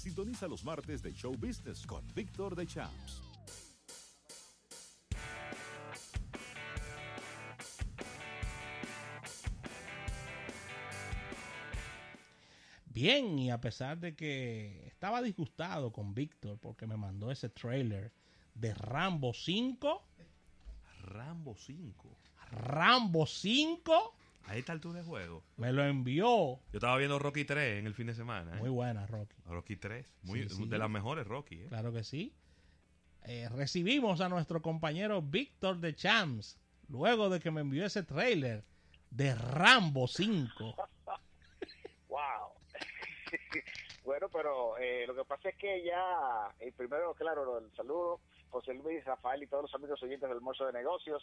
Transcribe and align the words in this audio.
Sintoniza 0.00 0.48
los 0.48 0.64
martes 0.64 1.02
de 1.02 1.12
Show 1.12 1.36
Business 1.36 1.86
con 1.86 2.02
Víctor 2.14 2.56
de 2.56 2.66
Champs. 2.66 3.20
Bien, 12.86 13.38
y 13.38 13.50
a 13.50 13.60
pesar 13.60 13.98
de 13.98 14.16
que 14.16 14.86
estaba 14.86 15.20
disgustado 15.20 15.92
con 15.92 16.14
Víctor 16.14 16.58
porque 16.58 16.86
me 16.86 16.96
mandó 16.96 17.30
ese 17.30 17.50
trailer 17.50 18.10
de 18.54 18.72
Rambo 18.72 19.34
5. 19.34 20.02
Rambo 21.02 21.54
5. 21.58 22.08
Rambo 22.52 23.26
5. 23.26 24.14
A 24.46 24.56
esta 24.56 24.72
altura 24.72 25.00
de 25.00 25.04
juego. 25.04 25.44
Me 25.56 25.72
lo 25.72 25.84
envió. 25.84 26.26
Yo 26.26 26.60
estaba 26.72 26.96
viendo 26.96 27.18
Rocky 27.18 27.44
3 27.44 27.78
en 27.78 27.86
el 27.86 27.94
fin 27.94 28.08
de 28.08 28.14
semana. 28.14 28.56
¿eh? 28.56 28.60
Muy 28.60 28.70
buena, 28.70 29.06
Rocky. 29.06 29.36
Rocky 29.46 29.76
3. 29.76 30.12
Muy, 30.22 30.48
Sí, 30.48 30.56
sí. 30.56 30.66
De 30.66 30.78
las 30.78 30.90
mejores 30.90 31.26
Rocky. 31.26 31.62
¿eh? 31.62 31.66
Claro 31.68 31.92
que 31.92 32.02
sí. 32.02 32.34
Eh, 33.24 33.48
recibimos 33.50 34.20
a 34.20 34.28
nuestro 34.28 34.62
compañero 34.62 35.22
Víctor 35.22 35.78
de 35.78 35.94
Champs 35.94 36.58
luego 36.88 37.28
de 37.28 37.38
que 37.38 37.50
me 37.50 37.60
envió 37.60 37.84
ese 37.84 38.02
trailer 38.02 38.64
de 39.10 39.34
Rambo 39.34 40.06
5. 40.08 40.74
Wow. 42.08 42.50
bueno, 44.04 44.28
pero 44.30 44.76
eh, 44.78 45.04
lo 45.06 45.14
que 45.14 45.24
pasa 45.24 45.50
es 45.50 45.56
que 45.56 45.84
ya, 45.84 46.52
el 46.58 46.72
primero, 46.72 47.14
claro, 47.14 47.58
el 47.58 47.70
saludo, 47.76 48.20
José 48.48 48.74
Luis, 48.74 49.04
Rafael 49.04 49.44
y 49.44 49.46
todos 49.46 49.62
los 49.62 49.74
amigos 49.76 50.02
oyentes 50.02 50.28
del 50.28 50.38
almuerzo 50.38 50.66
de 50.66 50.72
negocios, 50.72 51.22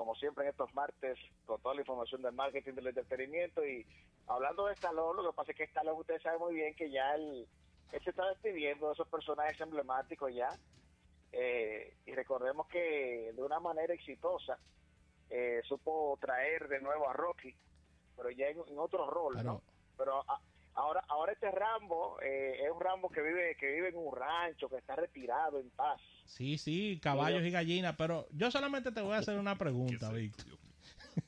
como 0.00 0.14
siempre 0.14 0.44
en 0.44 0.50
estos 0.52 0.72
martes, 0.72 1.18
con 1.44 1.60
toda 1.60 1.74
la 1.74 1.82
información 1.82 2.22
del 2.22 2.32
marketing, 2.32 2.72
del 2.72 2.86
entretenimiento 2.86 3.62
y 3.66 3.86
hablando 4.28 4.64
de 4.66 4.72
Stallone, 4.72 5.22
lo 5.22 5.30
que 5.30 5.36
pasa 5.36 5.50
es 5.52 5.58
que 5.58 5.64
Stallone, 5.64 6.00
ustedes 6.00 6.22
saben 6.22 6.40
muy 6.40 6.54
bien 6.54 6.74
que 6.74 6.90
ya 6.90 7.14
él, 7.16 7.46
él 7.92 8.00
se 8.02 8.08
está 8.08 8.26
despidiendo 8.30 8.86
de 8.86 8.94
esos 8.94 9.06
personajes 9.08 9.60
emblemáticos 9.60 10.34
ya, 10.34 10.48
eh, 11.32 11.92
y 12.06 12.14
recordemos 12.14 12.66
que 12.68 13.30
de 13.36 13.42
una 13.42 13.60
manera 13.60 13.92
exitosa 13.92 14.58
eh, 15.28 15.60
supo 15.64 16.16
traer 16.18 16.66
de 16.68 16.80
nuevo 16.80 17.06
a 17.06 17.12
Rocky, 17.12 17.54
pero 18.16 18.30
ya 18.30 18.48
en, 18.48 18.58
en 18.68 18.78
otro 18.78 19.06
rol, 19.06 19.34
Pero- 19.36 19.44
¿no? 19.52 19.62
Pero 19.98 20.24
a- 20.26 20.40
ahora 20.76 21.04
ahora 21.08 21.32
este 21.32 21.50
Rambo 21.50 22.18
eh, 22.22 22.58
es 22.64 22.70
un 22.70 22.80
Rambo 22.80 23.10
que 23.10 23.20
vive 23.20 23.54
que 23.56 23.70
vive 23.70 23.88
en 23.90 23.98
un 23.98 24.16
rancho, 24.16 24.66
que 24.70 24.76
está 24.78 24.96
retirado 24.96 25.60
en 25.60 25.68
paz. 25.72 26.00
Sí, 26.30 26.58
sí, 26.58 27.00
caballos 27.02 27.44
y 27.44 27.50
gallinas, 27.50 27.96
pero 27.98 28.28
yo 28.30 28.52
solamente 28.52 28.92
te 28.92 29.00
voy 29.00 29.14
a 29.14 29.18
hacer 29.18 29.36
una 29.36 29.58
pregunta, 29.58 30.12
Víctor. 30.12 30.58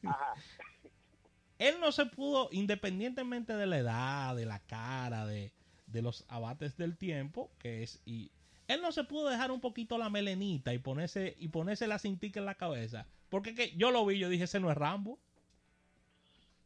Ajá. 0.04 0.34
Él 1.58 1.74
no 1.80 1.90
se 1.90 2.06
pudo, 2.06 2.48
independientemente 2.52 3.54
de 3.54 3.66
la 3.66 3.78
edad, 3.78 4.36
de 4.36 4.46
la 4.46 4.60
cara, 4.60 5.26
de, 5.26 5.52
de 5.86 6.02
los 6.02 6.24
abates 6.28 6.76
del 6.76 6.96
tiempo, 6.96 7.50
que 7.58 7.82
es 7.82 8.00
y 8.04 8.30
él 8.68 8.80
no 8.80 8.92
se 8.92 9.04
pudo 9.04 9.28
dejar 9.28 9.50
un 9.50 9.60
poquito 9.60 9.98
la 9.98 10.08
melenita 10.08 10.72
y 10.72 10.78
ponerse 10.78 11.34
y 11.38 11.48
ponerse 11.48 11.86
la 11.86 11.98
cintica 11.98 12.40
en 12.40 12.46
la 12.46 12.54
cabeza, 12.54 13.06
porque 13.28 13.54
que 13.54 13.76
yo 13.76 13.90
lo 13.90 14.06
vi, 14.06 14.18
yo 14.18 14.28
dije, 14.28 14.44
ese 14.44 14.60
no 14.60 14.70
es 14.70 14.76
Rambo. 14.76 15.18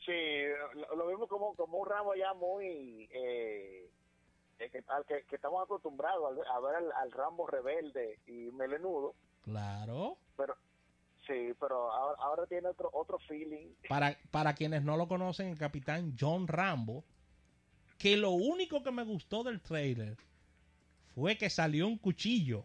Sí, 0.05 0.13
lo, 0.75 0.95
lo 0.95 1.09
vimos 1.09 1.29
como, 1.29 1.55
como 1.57 1.79
un 1.79 1.89
Rambo 1.89 2.15
ya 2.15 2.33
muy... 2.35 3.09
Eh, 3.11 3.91
eh, 4.59 4.71
que, 4.71 4.83
al 4.89 5.05
que, 5.05 5.25
que 5.25 5.37
estamos 5.37 5.63
acostumbrados 5.63 6.25
a 6.31 6.35
ver, 6.35 6.47
a 6.49 6.61
ver 6.61 6.75
al, 6.77 6.93
al 6.93 7.13
Rambo 7.13 7.47
rebelde 7.47 8.19
y 8.27 8.51
melenudo, 8.53 9.15
Claro. 9.43 10.17
pero 10.37 10.57
sí, 11.27 11.53
pero 11.61 11.93
ahora, 11.93 12.19
ahora 12.23 12.47
tiene 12.47 12.69
otro 12.69 12.89
otro 12.93 13.19
feeling. 13.29 13.69
Para, 13.89 14.19
para 14.31 14.55
quienes 14.55 14.83
no 14.83 14.97
lo 14.97 15.09
conocen, 15.09 15.49
el 15.49 15.59
capitán 15.59 16.17
John 16.19 16.49
Rambo, 16.49 17.05
que 17.99 18.17
lo 18.17 18.31
único 18.31 18.83
que 18.83 18.91
me 18.93 19.05
gustó 19.05 19.43
del 19.45 19.61
trailer 19.61 20.17
fue 21.15 21.37
que 21.39 21.51
salió 21.51 21.87
un 21.87 21.99
cuchillo 21.99 22.65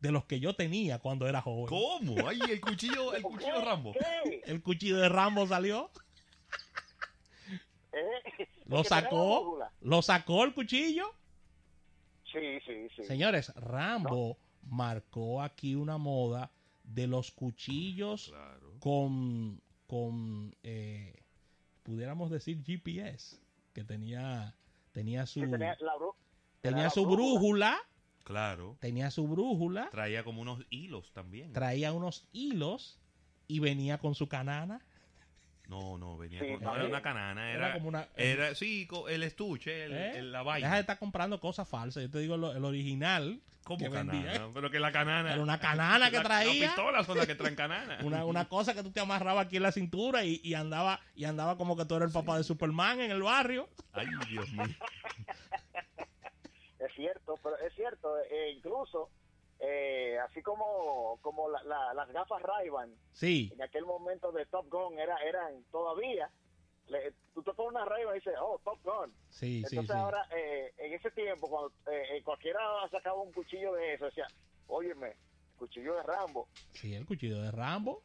de 0.00 0.10
los 0.10 0.24
que 0.24 0.40
yo 0.40 0.54
tenía 0.56 0.98
cuando 0.98 1.28
era 1.28 1.40
joven. 1.42 1.66
¿Cómo? 1.66 2.28
Ay, 2.28 2.40
el 2.50 2.60
cuchillo, 2.60 3.14
el 3.14 3.22
cuchillo 3.22 3.58
¿Qué? 3.58 3.64
Rambo. 3.64 3.92
¿Qué? 3.92 4.42
El 4.46 4.62
cuchillo 4.62 4.98
de 4.98 5.08
Rambo 5.08 5.46
salió, 5.46 5.90
¿Eh? 7.92 8.48
lo 8.66 8.80
¿Es 8.80 8.88
que 8.88 8.88
tenía 8.88 8.88
la 8.90 8.92
sacó, 9.02 9.58
lo 9.80 10.02
sacó 10.02 10.44
el 10.44 10.54
cuchillo. 10.54 11.14
Sí, 12.32 12.60
sí, 12.66 12.88
sí. 12.96 13.04
Señores, 13.04 13.52
Rambo 13.56 14.38
marcó 14.62 15.42
aquí 15.42 15.74
una 15.74 15.98
moda 15.98 16.50
de 16.84 17.06
los 17.06 17.30
cuchillos 17.30 18.28
Claro. 18.28 18.74
con, 18.80 19.60
con 19.86 20.54
eh, 20.62 21.22
pudiéramos 21.82 22.30
decir 22.30 22.62
GPS, 22.64 23.38
que 23.72 23.84
tenía, 23.84 24.54
tenía 24.92 25.26
su, 25.26 25.40
Que 25.40 25.46
tenía 25.48 25.76
la 25.80 25.94
bru- 25.94 26.14
tenía 26.60 26.84
la 26.84 26.90
su 26.90 27.06
brújula, 27.06 27.78
Claro. 28.24 28.76
tenía 28.80 29.10
su 29.10 29.26
brújula, 29.26 29.88
Traía 29.90 30.22
como 30.24 30.42
unos 30.42 30.64
hilos 30.70 31.12
también. 31.12 31.52
traía 31.52 31.92
unos 31.92 32.28
hilos 32.32 32.98
y 33.48 33.58
venía 33.58 33.98
con 33.98 34.14
su 34.14 34.28
canana. 34.28 34.84
No, 35.72 35.96
no, 35.96 36.18
venía 36.18 36.38
Sí, 36.40 36.52
con, 36.52 36.64
no 36.64 36.76
era 36.76 36.84
una 36.84 37.00
canana, 37.00 37.50
Era 37.50 37.66
era, 37.68 37.74
como 37.74 37.88
una- 37.88 38.06
era 38.14 38.54
sí, 38.54 38.86
co- 38.86 39.08
el 39.08 39.22
estuche, 39.22 39.84
el, 39.84 39.92
¿Eh? 39.92 40.18
el- 40.18 40.30
la 40.32 40.40
Deja 40.40 40.50
vaina. 40.50 40.74
de 40.74 40.80
estar 40.80 40.98
comprando 40.98 41.40
cosas 41.40 41.66
falsas. 41.66 42.02
Yo 42.02 42.10
te 42.10 42.18
digo 42.18 42.36
lo- 42.36 42.52
el 42.54 42.62
original. 42.64 43.40
¿Cómo 43.64 43.78
que 43.78 43.88
canana? 43.90 44.12
vendía. 44.12 44.48
Pero 44.52 44.70
que 44.70 44.78
la 44.80 44.92
canana. 44.92 45.32
Era 45.32 45.40
una 45.42 45.58
canana 45.58 46.10
que 46.10 46.16
La- 46.18 46.22
traía. 46.24 46.66
Las 46.66 46.74
pistolas 46.74 47.06
son 47.06 47.16
las 47.16 47.26
que 47.26 47.36
traen 47.36 47.54
canana. 47.54 47.98
Una, 48.02 48.24
una 48.26 48.48
cosa 48.48 48.74
que 48.74 48.82
tú 48.82 48.90
te 48.90 49.00
amarrabas 49.00 49.46
aquí 49.46 49.56
en 49.56 49.62
la 49.62 49.72
cintura 49.72 50.24
y, 50.24 50.40
y 50.44 50.52
andaba 50.54 51.00
y 51.14 51.24
andaba 51.24 51.56
como 51.56 51.74
que 51.76 51.84
tú 51.86 51.94
eres 51.94 52.08
el 52.08 52.12
papá 52.12 52.36
de 52.36 52.44
Superman 52.44 53.00
en 53.00 53.10
el 53.12 53.22
barrio. 53.22 53.68
Ay, 53.92 54.08
Dios 54.28 54.50
mío. 54.52 54.64
Es 56.78 56.92
cierto, 56.96 57.38
pero 57.42 57.56
es 57.58 57.72
cierto, 57.74 58.08
eh, 58.30 58.50
incluso 58.56 59.08
eh, 59.64 60.18
así 60.18 60.42
como 60.42 61.18
como 61.22 61.48
la- 61.48 61.62
la- 61.62 61.94
las 61.94 62.08
gafas 62.10 62.42
Ray-Ban 62.42 62.92
Sí, 63.12 63.48
en 63.52 63.62
aquel 63.62 63.84
momento 63.86 64.32
de 64.32 64.44
Top 64.46 64.66
Gun 64.68 64.98
era, 64.98 65.16
eran 65.18 65.62
todavía, 65.70 66.28
le- 66.88 67.12
tú 67.32 67.42
te 67.44 67.52
pones 67.54 67.70
una 67.76 67.84
Ray-Ban 67.84 68.16
y 68.16 68.18
dices, 68.18 68.34
oh, 68.40 68.60
Top 68.64 68.80
Gun. 68.82 69.14
sí, 69.30 69.58
Entonces 69.64 69.86
sí. 69.86 69.92
ahora, 70.02 70.26
eh, 70.36 70.72
en 70.78 70.94
ese 70.94 71.10
tiempo, 71.12 71.48
cuando 71.48 71.72
eh, 71.92 72.16
eh, 72.16 72.22
cualquiera 72.24 72.58
sacaba 72.90 73.22
un 73.22 73.32
cuchillo 73.32 73.72
de 73.74 73.94
eso, 73.94 74.06
decía, 74.06 74.26
óyeme, 74.66 75.14
cuchillo 75.56 75.94
de 75.94 76.02
Rambo. 76.02 76.48
Sí, 76.72 76.92
el 76.94 77.06
cuchillo 77.06 77.40
de 77.40 77.52
Rambo. 77.52 78.02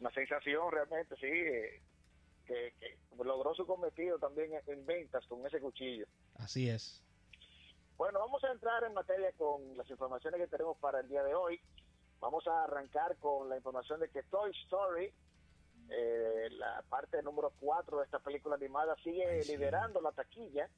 Una 0.00 0.10
sensación 0.10 0.72
realmente, 0.72 1.14
sí, 1.16 1.26
eh, 1.26 1.82
que, 2.46 2.72
que 2.80 2.96
logró 3.24 3.54
su 3.54 3.64
cometido 3.66 4.18
también 4.18 4.50
en 4.66 4.84
ventas 4.86 5.24
con 5.26 5.46
ese 5.46 5.60
cuchillo. 5.60 6.06
Así 6.34 6.68
es. 6.68 7.04
Bueno, 7.98 8.20
vamos 8.20 8.44
a 8.44 8.52
entrar 8.52 8.84
en 8.84 8.94
materia 8.94 9.32
con 9.32 9.76
las 9.76 9.90
informaciones 9.90 10.40
que 10.40 10.46
tenemos 10.46 10.78
para 10.78 11.00
el 11.00 11.08
día 11.08 11.24
de 11.24 11.34
hoy. 11.34 11.60
Vamos 12.20 12.46
a 12.46 12.62
arrancar 12.62 13.16
con 13.16 13.48
la 13.48 13.56
información 13.56 13.98
de 13.98 14.08
que 14.08 14.22
Toy 14.22 14.52
Story, 14.66 15.12
eh, 15.90 16.48
la 16.52 16.84
parte 16.88 17.20
número 17.24 17.52
4 17.58 17.98
de 17.98 18.04
esta 18.04 18.20
película 18.20 18.54
animada, 18.54 18.94
sigue 19.02 19.26
Ay, 19.28 19.42
sí. 19.42 19.56
liderando 19.56 20.00
la 20.00 20.12
taquilla 20.12 20.70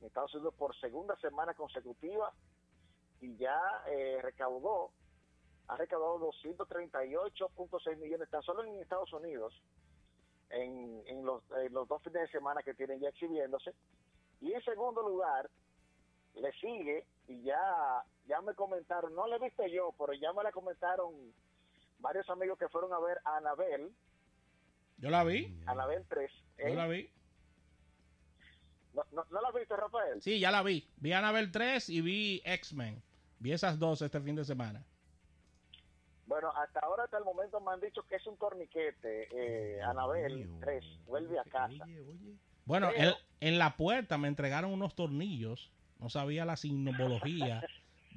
en 0.00 0.06
Estados 0.06 0.34
Unidos 0.36 0.54
por 0.54 0.74
segunda 0.80 1.16
semana 1.16 1.52
consecutiva 1.52 2.32
y 3.20 3.36
ya 3.36 3.60
eh, 3.88 4.18
recaudó, 4.22 4.90
ha 5.66 5.76
recaudado 5.76 6.18
238.6 6.32 7.96
millones 7.98 8.30
tan 8.30 8.42
solo 8.42 8.64
en 8.64 8.80
Estados 8.80 9.12
Unidos 9.12 9.52
en, 10.48 11.02
en 11.08 11.26
los, 11.26 11.42
en 11.58 11.74
los 11.74 11.86
dos 11.86 12.02
fines 12.02 12.22
de 12.22 12.28
semana 12.28 12.62
que 12.62 12.72
tienen 12.72 13.00
ya 13.00 13.10
exhibiéndose. 13.10 13.74
Y 14.40 14.54
en 14.54 14.62
segundo 14.62 15.02
lugar, 15.02 15.50
le 16.40 16.52
sigue 16.52 17.04
y 17.26 17.42
ya 17.42 17.58
ya 18.26 18.40
me 18.42 18.54
comentaron, 18.54 19.14
no 19.14 19.26
le 19.26 19.36
he 19.36 19.38
visto 19.40 19.66
yo, 19.66 19.94
pero 19.98 20.12
ya 20.12 20.32
me 20.32 20.42
la 20.42 20.52
comentaron 20.52 21.14
varios 21.98 22.28
amigos 22.30 22.58
que 22.58 22.68
fueron 22.68 22.92
a 22.92 22.98
ver 23.00 23.18
a 23.24 23.36
Anabel, 23.38 23.90
Yo 24.98 25.10
la 25.10 25.24
vi, 25.24 25.58
Anabel 25.66 26.04
3. 26.08 26.30
yo 26.58 26.74
la 26.74 26.86
vi. 26.86 27.10
¿No, 28.94 29.02
no, 29.12 29.24
no 29.30 29.40
la 29.40 29.50
viste, 29.52 29.76
Rafael? 29.76 30.20
Sí, 30.22 30.40
ya 30.40 30.50
la 30.50 30.62
vi. 30.62 30.88
Vi 30.96 31.12
Annabelle 31.12 31.48
3 31.52 31.88
y 31.90 32.00
vi 32.00 32.42
X-Men. 32.44 33.02
Vi 33.38 33.52
esas 33.52 33.78
dos 33.78 34.02
este 34.02 34.20
fin 34.20 34.34
de 34.34 34.44
semana. 34.44 34.84
Bueno, 36.26 36.50
hasta 36.56 36.80
ahora, 36.80 37.04
hasta 37.04 37.16
el 37.18 37.24
momento 37.24 37.60
me 37.60 37.72
han 37.72 37.80
dicho 37.80 38.02
que 38.02 38.16
es 38.16 38.26
un 38.26 38.36
torniquete. 38.36 39.28
Eh, 39.32 39.80
Anabel 39.82 40.36
Dios 40.36 40.60
3, 40.60 40.84
mío. 40.84 40.98
vuelve 41.06 41.38
a 41.38 41.44
casa. 41.44 41.84
Oye, 41.84 42.00
oye. 42.00 42.34
Bueno, 42.64 42.88
Pero- 42.94 43.10
en, 43.40 43.48
en 43.52 43.58
la 43.58 43.76
puerta 43.76 44.18
me 44.18 44.28
entregaron 44.28 44.72
unos 44.72 44.94
tornillos. 44.94 45.72
No 45.98 46.10
sabía 46.10 46.44
la 46.44 46.56
simbología 46.56 47.64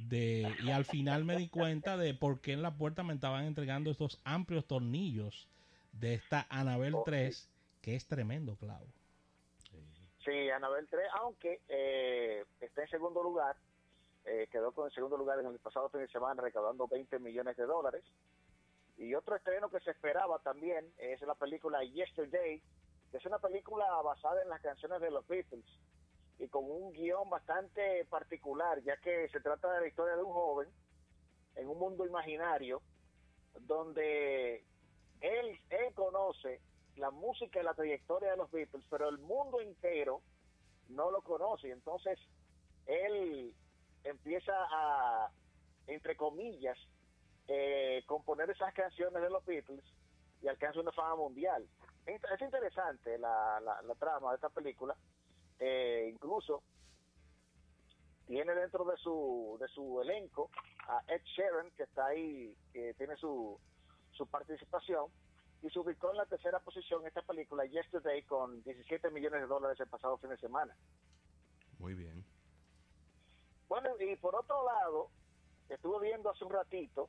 de 0.10 0.56
y 0.64 0.70
al 0.72 0.86
final 0.86 1.26
me 1.26 1.36
di 1.36 1.50
cuenta 1.50 1.98
de 1.98 2.14
por 2.14 2.40
qué 2.42 2.54
en 2.54 2.62
la 2.62 2.76
puerta 2.76 3.04
me 3.04 3.14
estaban 3.14 3.46
entregando 3.46 3.92
estos 3.92 4.20
amplios 4.24 4.66
tornillos 4.66 5.48
de 5.94 6.16
esta 6.16 6.48
Anabel 6.50 6.96
Ok. 6.96 7.06
3, 7.06 7.50
que 7.82 7.96
es 7.96 8.08
tremendo 8.08 8.56
clavo. 8.56 8.86
Sí, 10.24 10.50
Anabel 10.52 10.88
3, 10.88 11.08
aunque 11.20 11.62
eh, 11.68 12.46
está 12.60 12.84
en 12.84 12.90
segundo 12.90 13.24
lugar, 13.24 13.56
eh, 14.26 14.48
quedó 14.52 14.72
con 14.72 14.86
el 14.86 14.94
segundo 14.94 15.18
lugar 15.18 15.40
en 15.40 15.48
el 15.48 15.58
pasado 15.58 15.90
fin 15.90 16.02
de 16.02 16.08
semana 16.10 16.42
recaudando 16.42 16.88
20 16.88 17.18
millones 17.20 17.58
de 17.58 17.66
dólares. 17.66 18.04
Y 18.98 19.16
otro 19.16 19.36
estreno 19.36 19.70
que 19.70 19.80
se 19.80 19.90
esperaba 19.90 20.38
también 20.40 20.86
es 21.00 21.20
la 21.22 21.34
película 21.34 21.84
Yesterday, 21.84 22.62
que 23.10 23.18
es 23.18 23.26
una 23.26 23.40
película 23.40 23.86
basada 24.04 24.44
en 24.44 24.50
las 24.50 24.62
canciones 24.62 25.02
de 25.02 25.10
los 25.10 25.28
Beatles. 25.28 25.66
Y 26.42 26.48
con 26.48 26.66
un 26.66 26.92
guion 26.92 27.30
bastante 27.30 28.04
particular, 28.06 28.82
ya 28.82 28.98
que 28.98 29.30
se 29.30 29.40
trata 29.42 29.72
de 29.74 29.82
la 29.82 29.88
historia 29.88 30.16
de 30.16 30.24
un 30.24 30.34
joven 30.34 30.70
en 31.56 31.70
un 31.70 31.78
mundo 31.78 32.04
imaginario 32.04 32.82
donde 33.60 34.66
él, 35.22 35.60
él 35.70 35.94
conoce 35.94 36.60
la 36.96 37.12
música 37.12 37.60
y 37.60 37.64
la 37.64 37.76
trayectoria 37.76 38.32
de 38.32 38.38
los 38.38 38.50
Beatles, 38.50 38.84
pero 38.90 39.08
el 39.10 39.20
mundo 39.20 39.62
entero 39.62 40.22
no 40.90 41.12
lo 41.12 41.22
conoce. 41.22 41.70
Entonces, 41.70 42.18
él 42.88 43.54
empieza 44.04 44.54
a, 44.56 45.30
entre 45.86 46.16
comillas, 46.18 46.78
eh, 47.48 48.04
componer 48.08 48.50
esas 48.50 48.74
canciones 48.74 49.22
de 49.22 49.30
los 49.30 49.46
Beatles 49.46 49.86
y 50.42 50.48
alcanza 50.48 50.80
una 50.80 50.92
fama 50.92 51.18
mundial. 51.18 51.68
Es 52.08 52.20
es 52.24 52.42
interesante 52.42 53.20
la, 53.20 53.60
la 53.60 53.96
trama 53.96 54.32
de 54.32 54.36
esta 54.38 54.50
película. 54.50 54.96
Eh, 55.64 56.10
incluso 56.12 56.64
tiene 58.26 58.56
dentro 58.56 58.84
de 58.84 58.98
su 58.98 59.58
de 59.60 59.68
su 59.68 60.02
elenco 60.02 60.50
a 60.88 61.04
Ed 61.08 61.22
Sheeran, 61.24 61.70
que 61.78 61.84
está 61.84 62.08
ahí, 62.08 62.58
que 62.74 62.96
tiene 62.96 63.16
su, 63.18 63.60
su 64.12 64.26
participación, 64.26 65.06
y 65.62 65.70
se 65.70 65.78
ubicó 65.78 66.10
en 66.10 66.18
la 66.18 66.26
tercera 66.26 66.60
posición 66.60 67.06
esta 67.06 67.22
película, 67.22 67.64
Yesterday, 67.66 68.24
con 68.24 68.64
17 68.64 69.12
millones 69.12 69.42
de 69.42 69.48
dólares 69.48 69.80
el 69.80 69.88
pasado 69.88 70.18
fin 70.18 70.32
de 70.32 70.38
semana. 70.38 70.76
Muy 71.78 71.94
bien. 71.94 72.26
Bueno, 73.68 73.92
y 74.00 74.16
por 74.16 74.36
otro 74.36 74.66
lado, 74.66 75.10
estuve 75.70 76.08
viendo 76.08 76.32
hace 76.32 76.44
un 76.44 76.52
ratito, 76.52 77.08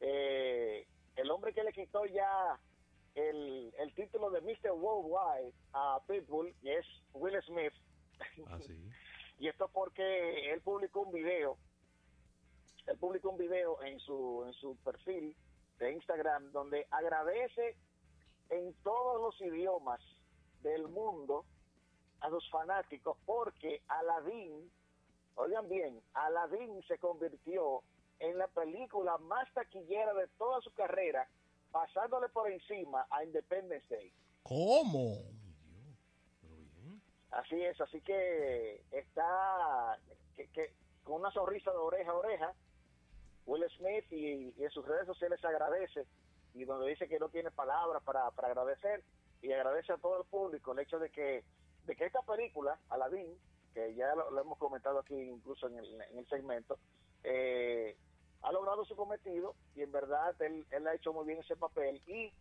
eh, 0.00 0.86
el 1.16 1.30
hombre 1.30 1.54
que 1.54 1.64
le 1.64 1.72
quitó 1.72 2.04
ya 2.04 2.60
el, 3.14 3.72
el 3.78 3.94
título 3.94 4.30
de 4.30 4.40
Mr. 4.40 4.72
Worldwide 4.72 5.54
a 5.72 6.00
Pitbull, 6.06 6.54
y 6.62 6.70
es 6.70 6.86
Will 7.12 7.40
Smith, 7.42 7.72
Así. 8.50 8.78
y 9.38 9.48
esto 9.48 9.68
porque 9.72 10.52
él 10.52 10.60
publicó 10.60 11.00
un 11.00 11.12
video, 11.12 11.56
él 12.86 12.98
publicó 12.98 13.30
un 13.30 13.38
video 13.38 13.82
en 13.82 13.98
su, 14.00 14.44
en 14.46 14.52
su 14.54 14.76
perfil 14.78 15.36
de 15.78 15.92
Instagram 15.92 16.52
donde 16.52 16.86
agradece 16.90 17.76
en 18.50 18.74
todos 18.82 19.20
los 19.20 19.40
idiomas 19.40 20.00
del 20.62 20.88
mundo 20.88 21.44
a 22.20 22.28
sus 22.28 22.48
fanáticos 22.50 23.16
porque 23.24 23.82
Aladdin, 23.88 24.70
oigan 25.36 25.68
bien, 25.68 26.00
Aladdin 26.12 26.82
se 26.86 26.98
convirtió 26.98 27.82
en 28.18 28.36
la 28.36 28.48
película 28.48 29.16
más 29.18 29.50
taquillera 29.54 30.12
de 30.14 30.28
toda 30.36 30.60
su 30.60 30.70
carrera, 30.74 31.26
pasándole 31.70 32.28
por 32.28 32.50
encima 32.50 33.06
a 33.10 33.24
Independence 33.24 33.86
Day. 33.94 34.12
¿Cómo? 34.42 35.16
Así 37.30 37.60
es, 37.62 37.80
así 37.80 38.00
que 38.00 38.82
está 38.90 39.98
que, 40.34 40.48
que 40.48 40.72
con 41.04 41.20
una 41.20 41.30
sonrisa 41.30 41.70
de 41.70 41.78
oreja 41.78 42.10
a 42.10 42.14
oreja, 42.14 42.54
Will 43.46 43.64
Smith 43.76 44.04
y, 44.10 44.52
y 44.56 44.64
en 44.64 44.70
sus 44.70 44.86
redes 44.86 45.06
sociales 45.06 45.44
agradece 45.44 46.06
y 46.54 46.64
donde 46.64 46.88
dice 46.88 47.08
que 47.08 47.18
no 47.18 47.28
tiene 47.28 47.50
palabras 47.50 48.02
para, 48.02 48.30
para 48.32 48.48
agradecer 48.48 49.04
y 49.42 49.52
agradece 49.52 49.92
a 49.92 49.98
todo 49.98 50.20
el 50.20 50.26
público 50.26 50.72
el 50.72 50.80
hecho 50.80 50.98
de 50.98 51.10
que 51.10 51.44
de 51.86 51.96
que 51.96 52.04
esta 52.04 52.20
película, 52.22 52.78
Aladdin, 52.90 53.34
que 53.72 53.94
ya 53.94 54.14
lo, 54.14 54.30
lo 54.30 54.40
hemos 54.40 54.58
comentado 54.58 54.98
aquí 54.98 55.14
incluso 55.14 55.66
en 55.68 55.78
el, 55.78 56.00
en 56.02 56.18
el 56.18 56.28
segmento, 56.28 56.78
eh, 57.24 57.96
ha 58.42 58.52
logrado 58.52 58.84
su 58.84 58.96
cometido 58.96 59.54
y 59.74 59.82
en 59.82 59.92
verdad 59.92 60.34
él, 60.42 60.66
él 60.70 60.86
ha 60.86 60.94
hecho 60.94 61.12
muy 61.12 61.26
bien 61.26 61.38
ese 61.40 61.56
papel 61.56 62.00
y 62.06 62.32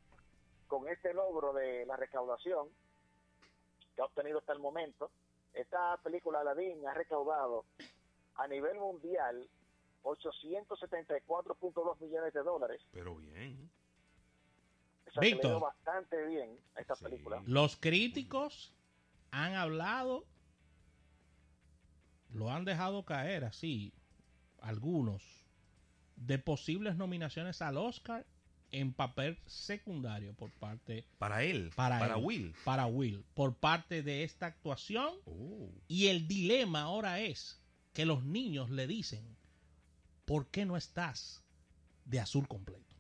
con 0.68 0.88
este 0.88 1.14
logro 1.14 1.52
de 1.54 1.86
la 1.86 1.96
recaudación 1.98 2.70
que 3.96 4.02
ha 4.02 4.06
obtenido 4.06 4.40
hasta 4.40 4.54
el 4.54 4.60
momento, 4.60 5.12
esta 5.54 5.98
película 6.04 6.40
Aladdin 6.42 6.88
ha 6.88 6.94
recaudado 6.94 7.66
a 8.36 8.48
nivel 8.48 8.78
mundial 8.80 9.50
874.2 10.04 12.00
millones 12.00 12.34
de 12.34 12.44
dólares. 12.44 12.82
Pero 12.92 13.16
bien. 13.16 13.70
O 15.08 15.12
sea, 15.12 15.22
Víctor. 15.22 15.60
bastante 15.60 16.26
bien 16.28 16.58
a 16.76 16.82
esta 16.82 16.96
Sí. 16.96 17.04
película. 17.04 17.42
Los 17.46 17.76
críticos 17.76 18.74
han 19.32 19.56
hablado, 19.56 20.26
lo 22.30 22.50
han 22.52 22.64
dejado 22.64 23.04
caer 23.06 23.44
así, 23.44 23.92
algunos, 24.62 25.39
de 26.20 26.38
posibles 26.40 26.96
nominaciones 26.96 27.62
al 27.62 27.78
Oscar 27.78 28.26
en 28.72 28.94
papel 28.94 29.40
secundario 29.48 30.34
por 30.36 30.52
parte 30.52 31.06
Para 31.18 31.44
él. 31.44 31.72
para, 31.76 31.98
Para, 32.00 32.16
él, 32.18 32.24
Will. 32.24 32.54
para 32.64 32.86
Will, 32.86 33.26
por 33.34 33.56
parte 33.56 34.04
de 34.04 34.24
esta 34.24 34.46
actuación 34.46 35.12
Oh. 35.26 35.72
y 35.88 36.08
el 36.08 36.28
dilema 36.28 36.82
ahora 36.84 37.20
es 37.20 37.60
que 37.94 38.06
los 38.06 38.24
niños 38.24 38.70
le 38.70 38.86
dicen, 38.86 39.36
¿por 40.26 40.48
qué 40.52 40.66
no 40.66 40.78
estás 40.78 41.44
de 42.06 42.20
azul 42.20 42.48
completo? 42.48 42.96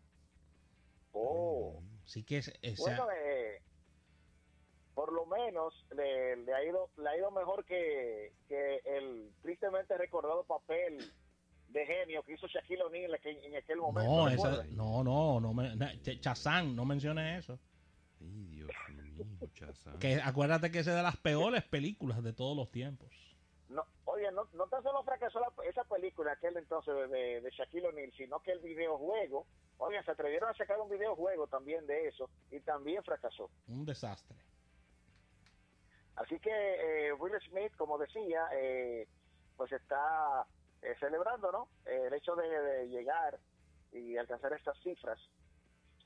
Oh. 1.11 1.83
Así 2.05 2.23
que 2.23 2.37
es, 2.39 2.51
esa- 2.63 2.81
Bueno, 2.81 3.07
eh, 3.11 3.61
por 4.95 5.13
lo 5.13 5.25
menos 5.27 5.85
le, 5.95 6.35
le 6.37 6.53
ha 6.53 6.63
ido 6.65 6.89
le 6.97 7.09
ha 7.09 7.17
ido 7.17 7.29
mejor 7.31 7.63
que, 7.65 8.33
que 8.47 8.81
el 8.85 9.31
tristemente 9.41 9.95
recordado 9.97 10.43
papel 10.45 10.97
de 11.69 11.85
genio 11.85 12.23
que 12.23 12.33
hizo 12.33 12.47
Shaquille 12.47 12.83
O'Neal 12.83 13.11
en 13.11 13.15
aquel- 13.15 13.43
en 13.45 13.55
aquel 13.55 13.77
momento. 13.77 14.63
no, 14.71 15.03
no, 15.03 15.03
no, 15.03 15.39
no, 15.39 15.53
me, 15.53 15.77
Chazán, 16.19 16.75
no 16.75 16.85
menciones 16.85 17.43
eso. 17.45 17.59
Ay, 18.21 18.45
Dios 18.47 18.69
mío, 18.89 19.25
Chazán. 19.53 19.97
Que 19.99 20.15
acuérdate 20.21 20.71
que 20.71 20.79
esa 20.79 20.91
es 20.91 20.97
de 20.97 21.03
las 21.03 21.17
peores 21.17 21.63
películas 21.63 22.23
de 22.23 22.33
todos 22.33 22.55
los 22.57 22.69
tiempos. 22.71 23.09
No, 23.69 23.85
oye, 24.05 24.31
no, 24.31 24.47
no 24.53 24.67
tan 24.67 24.81
solo 24.81 25.03
fracasó 25.03 25.39
la- 25.39 25.53
esa 25.69 25.83
película 25.83 26.31
aquel 26.33 26.57
entonces 26.57 26.93
de, 26.95 27.07
de, 27.07 27.41
de 27.41 27.49
Shaquille 27.51 27.87
O'Neal, 27.87 28.11
sino 28.17 28.39
que 28.41 28.51
el 28.51 28.59
videojuego, 28.59 29.45
oye, 29.77 30.01
se 30.03 30.11
atrevieron 30.11 30.49
a 30.49 30.53
sacar 30.55 30.79
un 30.81 30.89
videojuego 30.89 31.45
también 31.47 31.85
de 31.85 32.07
eso 32.07 32.29
y 32.51 32.59
también 32.61 33.03
fracasó. 33.03 33.49
Un 33.67 33.85
desastre. 33.85 34.37
Así 36.15 36.39
que 36.39 36.49
eh, 36.51 37.13
Will 37.13 37.33
Smith, 37.47 37.73
como 37.77 37.97
decía, 37.97 38.47
eh, 38.53 39.07
pues 39.55 39.71
está 39.71 40.45
eh, 40.81 40.95
celebrando, 40.99 41.51
¿no? 41.51 41.69
Eh, 41.85 42.05
el 42.07 42.13
hecho 42.13 42.35
de, 42.35 42.87
llegar 42.89 43.39
y 43.91 44.17
alcanzar 44.17 44.53
estas 44.53 44.77
cifras, 44.79 45.19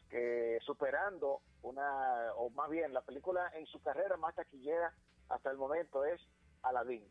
que 0.09 0.59
superando 0.61 1.41
una, 1.63 2.33
o 2.35 2.49
más 2.51 2.69
bien 2.69 2.93
la 2.93 3.01
película 3.01 3.51
en 3.55 3.65
su 3.67 3.81
carrera 3.81 4.15
más 4.17 4.35
taquillera 4.35 4.93
hasta 5.29 5.49
el 5.51 5.57
momento 5.57 6.05
es 6.05 6.21
Aladdin. 6.61 7.05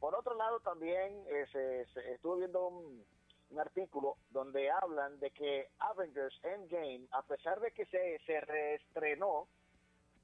Por 0.00 0.14
otro 0.14 0.34
lado, 0.34 0.60
también 0.60 1.24
eh, 1.28 1.46
se- 1.52 2.12
estuve 2.14 2.38
viendo 2.38 2.68
un, 2.68 3.04
un 3.50 3.60
artículo 3.60 4.16
donde 4.30 4.70
hablan 4.70 5.18
de 5.20 5.30
que 5.30 5.68
Avengers 5.78 6.38
Endgame, 6.42 7.06
a 7.10 7.22
pesar 7.22 7.60
de 7.60 7.72
que 7.72 7.84
se, 7.86 8.18
se 8.24 8.40
reestrenó 8.40 9.48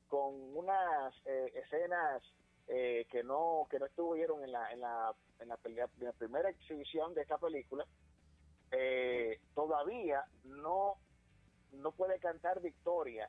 con 0.09 0.57
unas 0.57 1.15
eh, 1.27 1.53
escenas 1.57 2.23
eh, 2.69 3.07
que 3.11 3.23
no 3.23 3.67
que 3.71 3.79
no 3.79 3.87
estuvieron 3.87 4.43
en 4.43 4.53
la 4.53 4.73
en 4.73 4.81
la, 4.81 5.15
en 5.41 5.49
la, 5.49 5.57
pelea- 5.59 5.91
en 5.99 6.05
la 6.07 6.13
primera 6.13 6.49
exhibición 6.51 7.15
de 7.15 7.23
esta 7.23 7.39
película 7.39 7.87
eh, 8.71 9.39
todavía 9.55 10.25
no 10.45 10.95
no 11.73 11.93
puede 11.93 12.19
cantar 12.21 12.61
victoria 12.61 13.29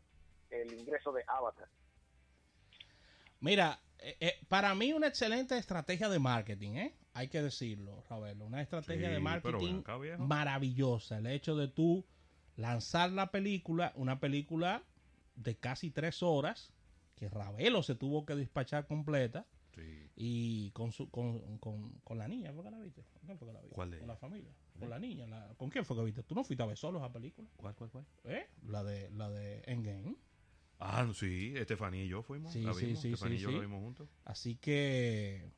el 0.50 0.72
ingreso 0.74 1.12
de 1.12 1.26
Avatar. 1.28 1.68
Mira, 3.42 3.82
eh, 4.00 4.16
eh, 4.22 4.34
para 4.48 4.74
mí 4.76 4.94
una 4.94 5.08
excelente 5.08 5.58
estrategia 5.58 6.08
de 6.08 6.20
marketing, 6.20 6.76
¿eh? 6.76 6.96
Hay 7.14 7.28
que 7.28 7.42
decirlo, 7.42 8.02
Ravelo. 8.10 8.46
Una 8.46 8.62
estrategia 8.62 9.10
Sí, 9.10 9.14
de 9.14 9.20
marketing 9.20 9.80
acá, 9.82 9.98
maravillosa. 10.20 11.18
El 11.18 11.28
hecho 11.28 11.58
de 11.58 11.68
tú 11.68 12.06
lanzar 12.56 13.12
la 13.12 13.30
película, 13.30 13.92
una 13.98 14.22
película 14.22 14.84
de 15.36 15.58
casi 15.58 15.92
tres 15.92 16.24
horas, 16.24 16.72
que 17.18 17.28
Ravelo 17.28 17.84
se 17.84 17.96
tuvo 17.96 18.26
que 18.26 18.36
despachar 18.36 18.88
completa, 18.88 19.46
Sí. 19.76 20.08
y 20.16 20.70
con, 20.72 20.92
su, 20.92 21.10
con, 21.10 21.58
con, 21.58 21.90
con 22.04 22.18
la 22.20 22.28
niña, 22.28 22.54
¿fue 22.54 22.64
que 22.64 22.72
la 22.72 22.78
viste? 22.80 23.04
¿Con 23.14 23.24
quién 23.26 23.38
fue 23.40 23.48
que 23.48 23.54
la 23.54 23.60
viste? 23.60 23.76
¿Cuál 23.76 23.90
de 23.92 24.00
Con 24.00 24.08
la 24.08 24.16
familia, 24.18 24.52
con 24.80 24.90
la 24.90 25.00
niña. 25.00 25.28
la- 25.28 25.54
¿Con 25.58 25.70
quién 25.70 25.86
fue 25.86 25.96
que 25.98 26.04
viste? 26.04 26.24
¿Tú 26.24 26.36
no 26.36 26.44
fuiste 26.44 26.64
a 26.64 26.66
ver 26.68 26.78
solo 26.78 27.00
esa 27.00 27.12
película? 27.12 27.48
¿Cuál, 27.58 27.76
cuál, 27.76 27.90
cuál? 27.90 28.06
¿Eh? 28.26 28.48
La 28.68 28.84
de, 28.84 29.10
la 29.12 29.30
de 29.30 29.62
Endgame. 29.66 30.16
Ah, 30.80 31.08
sí, 31.14 31.54
Estefanía 31.56 32.04
y 32.04 32.08
yo 32.10 32.24
fuimos. 32.24 32.52
Sí, 32.52 32.62
la 32.62 32.74
vimos. 32.74 33.00
sí, 33.02 33.10
Estefanía 33.14 33.38
sí, 33.38 33.42
y 33.42 33.44
yo 33.44 33.50
sí. 33.50 33.56
la 33.56 33.62
vimos 33.62 33.80
juntos. 33.82 34.10
Así 34.26 34.56
que, 34.58 35.50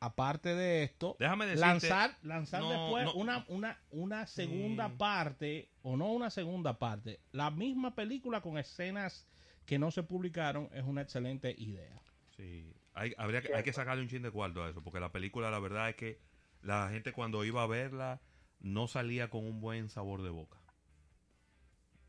aparte 0.00 0.54
de 0.54 0.82
esto, 0.84 1.16
Déjame 1.18 1.46
decirte- 1.46 1.60
lanzar, 1.66 2.16
lanzar 2.22 2.60
No, 2.62 2.70
después 2.70 3.04
no. 3.06 3.14
una, 3.14 3.44
una, 3.48 3.78
una 3.90 4.26
segunda 4.26 4.88
Sí. 4.88 4.94
parte, 4.96 5.70
o 5.82 5.96
no 5.96 6.12
una 6.12 6.30
segunda 6.30 6.78
parte, 6.78 7.20
la 7.32 7.50
misma 7.50 7.94
película 7.94 8.40
con 8.40 8.58
escenas 8.58 9.26
que 9.66 9.78
no 9.78 9.90
se 9.90 10.02
publicaron 10.02 10.68
es 10.72 10.84
una 10.84 11.02
excelente 11.02 11.54
idea. 11.58 12.00
Sí, 12.36 12.72
hay, 12.94 13.12
habría 13.18 13.42
que, 13.42 13.54
hay 13.54 13.62
que 13.62 13.72
sacarle 13.72 14.02
un 14.02 14.08
chin 14.08 14.22
de 14.22 14.30
cuarto 14.30 14.62
a 14.64 14.70
eso, 14.70 14.82
porque 14.82 15.00
la 15.00 15.12
película, 15.12 15.50
la 15.50 15.58
verdad 15.58 15.90
es 15.90 15.96
que 15.96 16.18
la 16.62 16.88
gente 16.90 17.12
cuando 17.12 17.44
iba 17.44 17.62
a 17.62 17.66
verla 17.66 18.20
no 18.60 18.88
salía 18.88 19.30
con 19.30 19.46
un 19.46 19.60
buen 19.60 19.88
sabor 19.88 20.22
de 20.22 20.30
boca. 20.30 20.58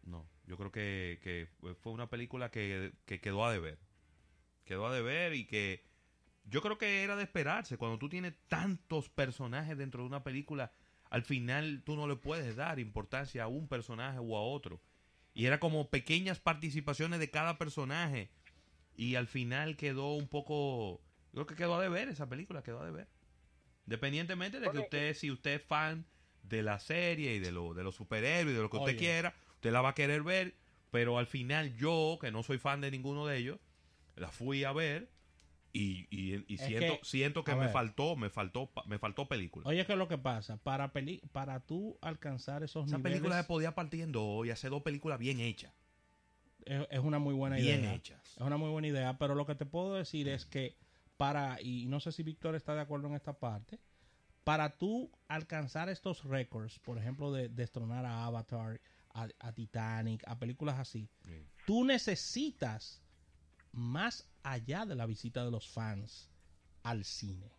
No, 0.04 0.28
yo 0.46 0.58
creo 0.58 0.72
que, 0.72 1.48
fue 1.82 1.92
una 1.92 2.10
película 2.10 2.52
que, 2.52 2.94
que 3.06 3.22
quedó 3.22 3.46
a 3.46 3.52
deber. 3.52 3.80
Quedó 4.66 4.88
a 4.88 4.94
deber 4.94 5.34
y 5.34 5.46
que 5.46 5.86
yo 6.46 6.62
creo 6.62 6.78
que 6.78 7.04
era 7.04 7.16
de 7.16 7.24
esperarse. 7.24 7.78
Cuando 7.78 7.98
tú 7.98 8.10
tienes 8.10 8.34
tantos 8.48 9.10
personajes 9.10 9.78
dentro 9.78 10.02
de 10.02 10.08
una 10.08 10.24
película, 10.24 10.72
al 11.10 11.24
final 11.24 11.84
tú 11.86 11.96
no 11.96 12.08
le 12.08 12.16
puedes 12.16 12.56
dar 12.56 12.80
importancia 12.80 13.44
a 13.44 13.48
un 13.48 13.68
personaje 13.68 14.20
o 14.20 14.38
a 14.38 14.42
otro. 14.42 14.82
Y 15.34 15.46
era 15.46 15.60
como 15.60 15.90
pequeñas 15.90 16.40
participaciones 16.40 17.20
de 17.20 17.30
cada 17.30 17.58
personaje. 17.58 18.32
Y 18.96 19.16
al 19.16 19.28
final 19.28 19.78
quedó 19.78 20.14
un 20.14 20.28
poco. 20.28 21.02
Creo 21.32 21.46
que 21.46 21.56
quedó 21.56 21.76
a 21.76 21.82
deber 21.82 22.10
esa 22.10 22.28
película, 22.28 22.64
quedó 22.64 22.82
a 22.82 22.86
deber. 22.86 23.08
Independientemente 23.92 24.62
de 24.62 24.72
que 24.72 24.80
usted, 24.80 25.14
si 25.16 25.30
usted 25.32 25.56
es 25.56 25.62
fan 25.64 26.06
de 26.44 26.64
la 26.64 26.80
serie 26.80 27.36
y 27.36 27.40
de, 27.40 27.52
lo, 27.52 27.74
de 27.74 27.84
los 27.84 27.94
superhéroes 27.96 28.54
y 28.54 28.56
de 28.56 28.62
lo 28.62 28.70
que 28.70 28.78
usted 28.78 28.92
Oye. 28.92 28.98
quiera, 28.98 29.34
usted 29.56 29.72
la 29.72 29.82
va 29.82 29.90
a 29.90 29.96
querer 29.96 30.24
ver. 30.24 30.56
Pero 30.92 31.18
al 31.18 31.28
final 31.28 31.76
yo, 31.76 32.18
que 32.22 32.32
no 32.32 32.42
soy 32.42 32.58
fan 32.58 32.80
de 32.80 32.90
ninguno 32.90 33.26
de 33.26 33.38
ellos, 33.38 33.60
la 34.16 34.30
fui 34.30 34.64
a 34.64 34.72
ver 34.72 35.10
y, 35.74 36.08
y, 36.10 36.44
y 36.48 36.56
Es 36.56 36.62
siento, 36.62 37.00
que, 37.00 37.06
siento 37.06 37.44
que 37.44 37.52
a 37.52 37.56
me 37.56 37.62
ver. 37.66 37.72
faltó, 37.74 38.16
me 38.16 38.30
faltó, 38.30 38.72
me 38.86 38.98
faltó 38.98 39.28
película. 39.28 39.68
Oye, 39.68 39.86
¿qué 39.86 39.92
es 39.94 39.98
lo 39.98 40.08
que 40.08 40.18
pasa? 40.18 40.56
Para, 40.58 40.94
peli 40.94 41.22
para 41.34 41.60
tú 41.60 41.98
alcanzar 42.02 42.64
esos 42.64 42.88
Esa 42.88 42.98
niveles, 42.98 43.20
película 43.20 43.42
se 43.42 43.48
podía 43.48 43.76
partir 43.76 44.02
en 44.02 44.12
dos 44.14 44.46
y 44.48 44.52
hacer 44.52 44.70
dos 44.70 44.84
películas 44.84 45.20
bien 45.20 45.40
hechas. 45.42 45.74
es, 46.66 46.88
es 46.90 47.00
una 47.00 47.20
muy 47.20 47.34
buena 47.34 47.58
Bien 47.58 47.80
idea. 47.82 47.94
hechas. 47.94 48.22
Es 48.38 48.42
una 48.42 48.58
muy 48.58 48.70
buena 48.70 48.88
idea, 48.88 49.18
pero 49.18 49.36
lo 49.36 49.46
que 49.46 49.56
te 49.56 49.66
puedo 49.66 49.96
decir 49.96 50.28
es 50.28 50.46
que 50.46 50.76
para, 51.22 51.62
y 51.62 51.86
no 51.86 52.00
sé 52.00 52.12
si 52.12 52.24
Víctor 52.24 52.56
está 52.56 52.74
de 52.74 52.82
acuerdo 52.82 53.08
en 53.08 53.14
esta 53.14 53.34
parte, 53.38 53.80
para 54.44 54.80
tú 54.80 55.12
alcanzar 55.28 55.88
estos 55.88 56.24
récords, 56.24 56.80
por 56.80 56.98
ejemplo, 56.98 57.32
de 57.32 57.48
destronar 57.48 58.08
a 58.08 58.26
Avatar, 58.26 58.82
a, 59.14 59.28
a 59.38 59.52
Titanic, 59.54 60.24
a 60.26 60.40
películas 60.40 60.80
así, 60.80 61.08
Sí. 61.24 61.46
tú 61.68 61.84
necesitas 61.86 63.04
más 63.72 64.28
allá 64.42 64.88
de 64.88 64.96
la 64.96 65.06
visita 65.06 65.46
de 65.46 65.52
los 65.52 65.70
fans 65.70 66.32
al 66.82 67.06
cine. 67.06 67.52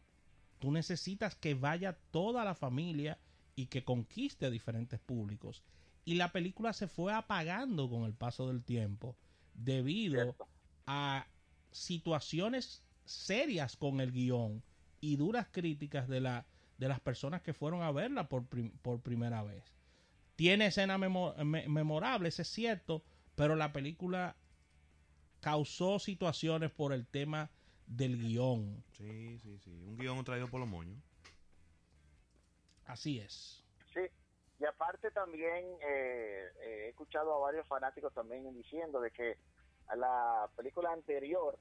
Tú 0.59 0.73
necesitas 0.73 1.37
que 1.37 1.55
vaya 1.55 1.97
toda 2.11 2.45
la 2.45 2.57
familia 2.57 3.17
y 3.55 3.67
que 3.67 3.85
conquiste 3.85 4.45
a 4.47 4.51
diferentes 4.51 4.99
públicos. 4.99 5.63
Y 6.05 6.15
la 6.15 6.33
película 6.33 6.73
se 6.73 6.89
fue 6.89 7.13
apagando 7.13 7.89
con 7.89 8.07
el 8.07 8.15
paso 8.15 8.49
del 8.49 8.65
tiempo 8.65 9.17
debido 9.55 10.35
a 10.87 11.29
situaciones 11.71 12.83
serias 13.13 13.77
con 13.77 14.01
el 14.01 14.13
guion 14.13 14.63
y 15.01 15.17
duras 15.17 15.47
críticas 15.51 16.09
de, 16.09 16.21
la, 16.21 16.47
de 16.79 16.89
las 16.89 17.01
personas 17.01 17.43
que 17.43 17.55
fueron 17.55 17.83
a 17.83 17.93
verla 17.93 18.29
por, 18.29 18.45
prim- 18.47 18.73
por 18.83 19.01
primera 19.01 19.43
vez. 19.43 19.65
Tiene 20.37 20.67
escenas 20.67 20.99
memo- 20.99 21.35
me- 21.45 21.69
memorables, 21.69 22.39
es 22.41 22.49
cierto, 22.49 23.03
pero 23.37 23.55
la 23.57 23.73
película 23.73 24.37
causó 25.41 25.99
situaciones 25.99 26.71
por 26.71 26.93
el 26.93 27.07
tema 27.07 27.51
del 27.87 28.17
guion. 28.19 28.83
Sí, 28.93 29.39
sí, 29.41 29.59
sí. 29.59 29.71
Un 29.87 29.97
guion 29.97 30.25
traído 30.25 30.49
por 30.49 30.61
los 30.61 30.69
moños. 30.69 30.97
Así 32.87 33.19
es. 33.19 33.63
Sí, 33.93 34.01
y 34.61 34.65
aparte 34.65 35.11
también 35.11 35.65
eh, 35.83 36.47
eh, 36.63 36.85
he 36.85 36.89
escuchado 36.91 37.35
a 37.35 37.39
varios 37.39 37.67
fanáticos 37.67 38.13
también 38.15 38.53
diciendo 38.55 39.01
de 39.01 39.11
que 39.11 39.37
a 39.89 39.97
la 39.97 40.51
película 40.57 40.93
anterior, 40.93 41.59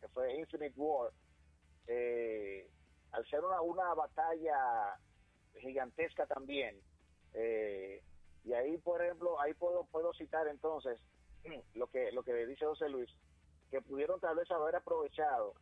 que 0.00 0.08
fue 0.08 0.34
Infinite 0.36 0.74
War, 0.76 1.12
eh, 1.86 2.68
al 3.12 3.26
ser 3.26 3.44
una, 3.44 3.60
una 3.60 3.94
batalla 3.94 4.98
gigantesca 5.58 6.26
también, 6.26 6.80
eh, 7.34 8.02
y 8.44 8.52
ahí 8.52 8.78
por 8.78 9.02
ejemplo, 9.02 9.40
ahí 9.40 9.54
puedo, 9.54 9.84
puedo 9.84 10.12
citar 10.14 10.46
entonces 10.48 10.98
lo 11.74 11.86
que, 11.88 12.12
lo 12.12 12.22
que 12.22 12.34
dice 12.46 12.64
José 12.66 12.88
Luis, 12.88 13.10
que 13.70 13.80
pudieron 13.82 14.20
tal 14.20 14.36
vez 14.36 14.50
haber 14.50 14.76
aprovechado 14.76 15.54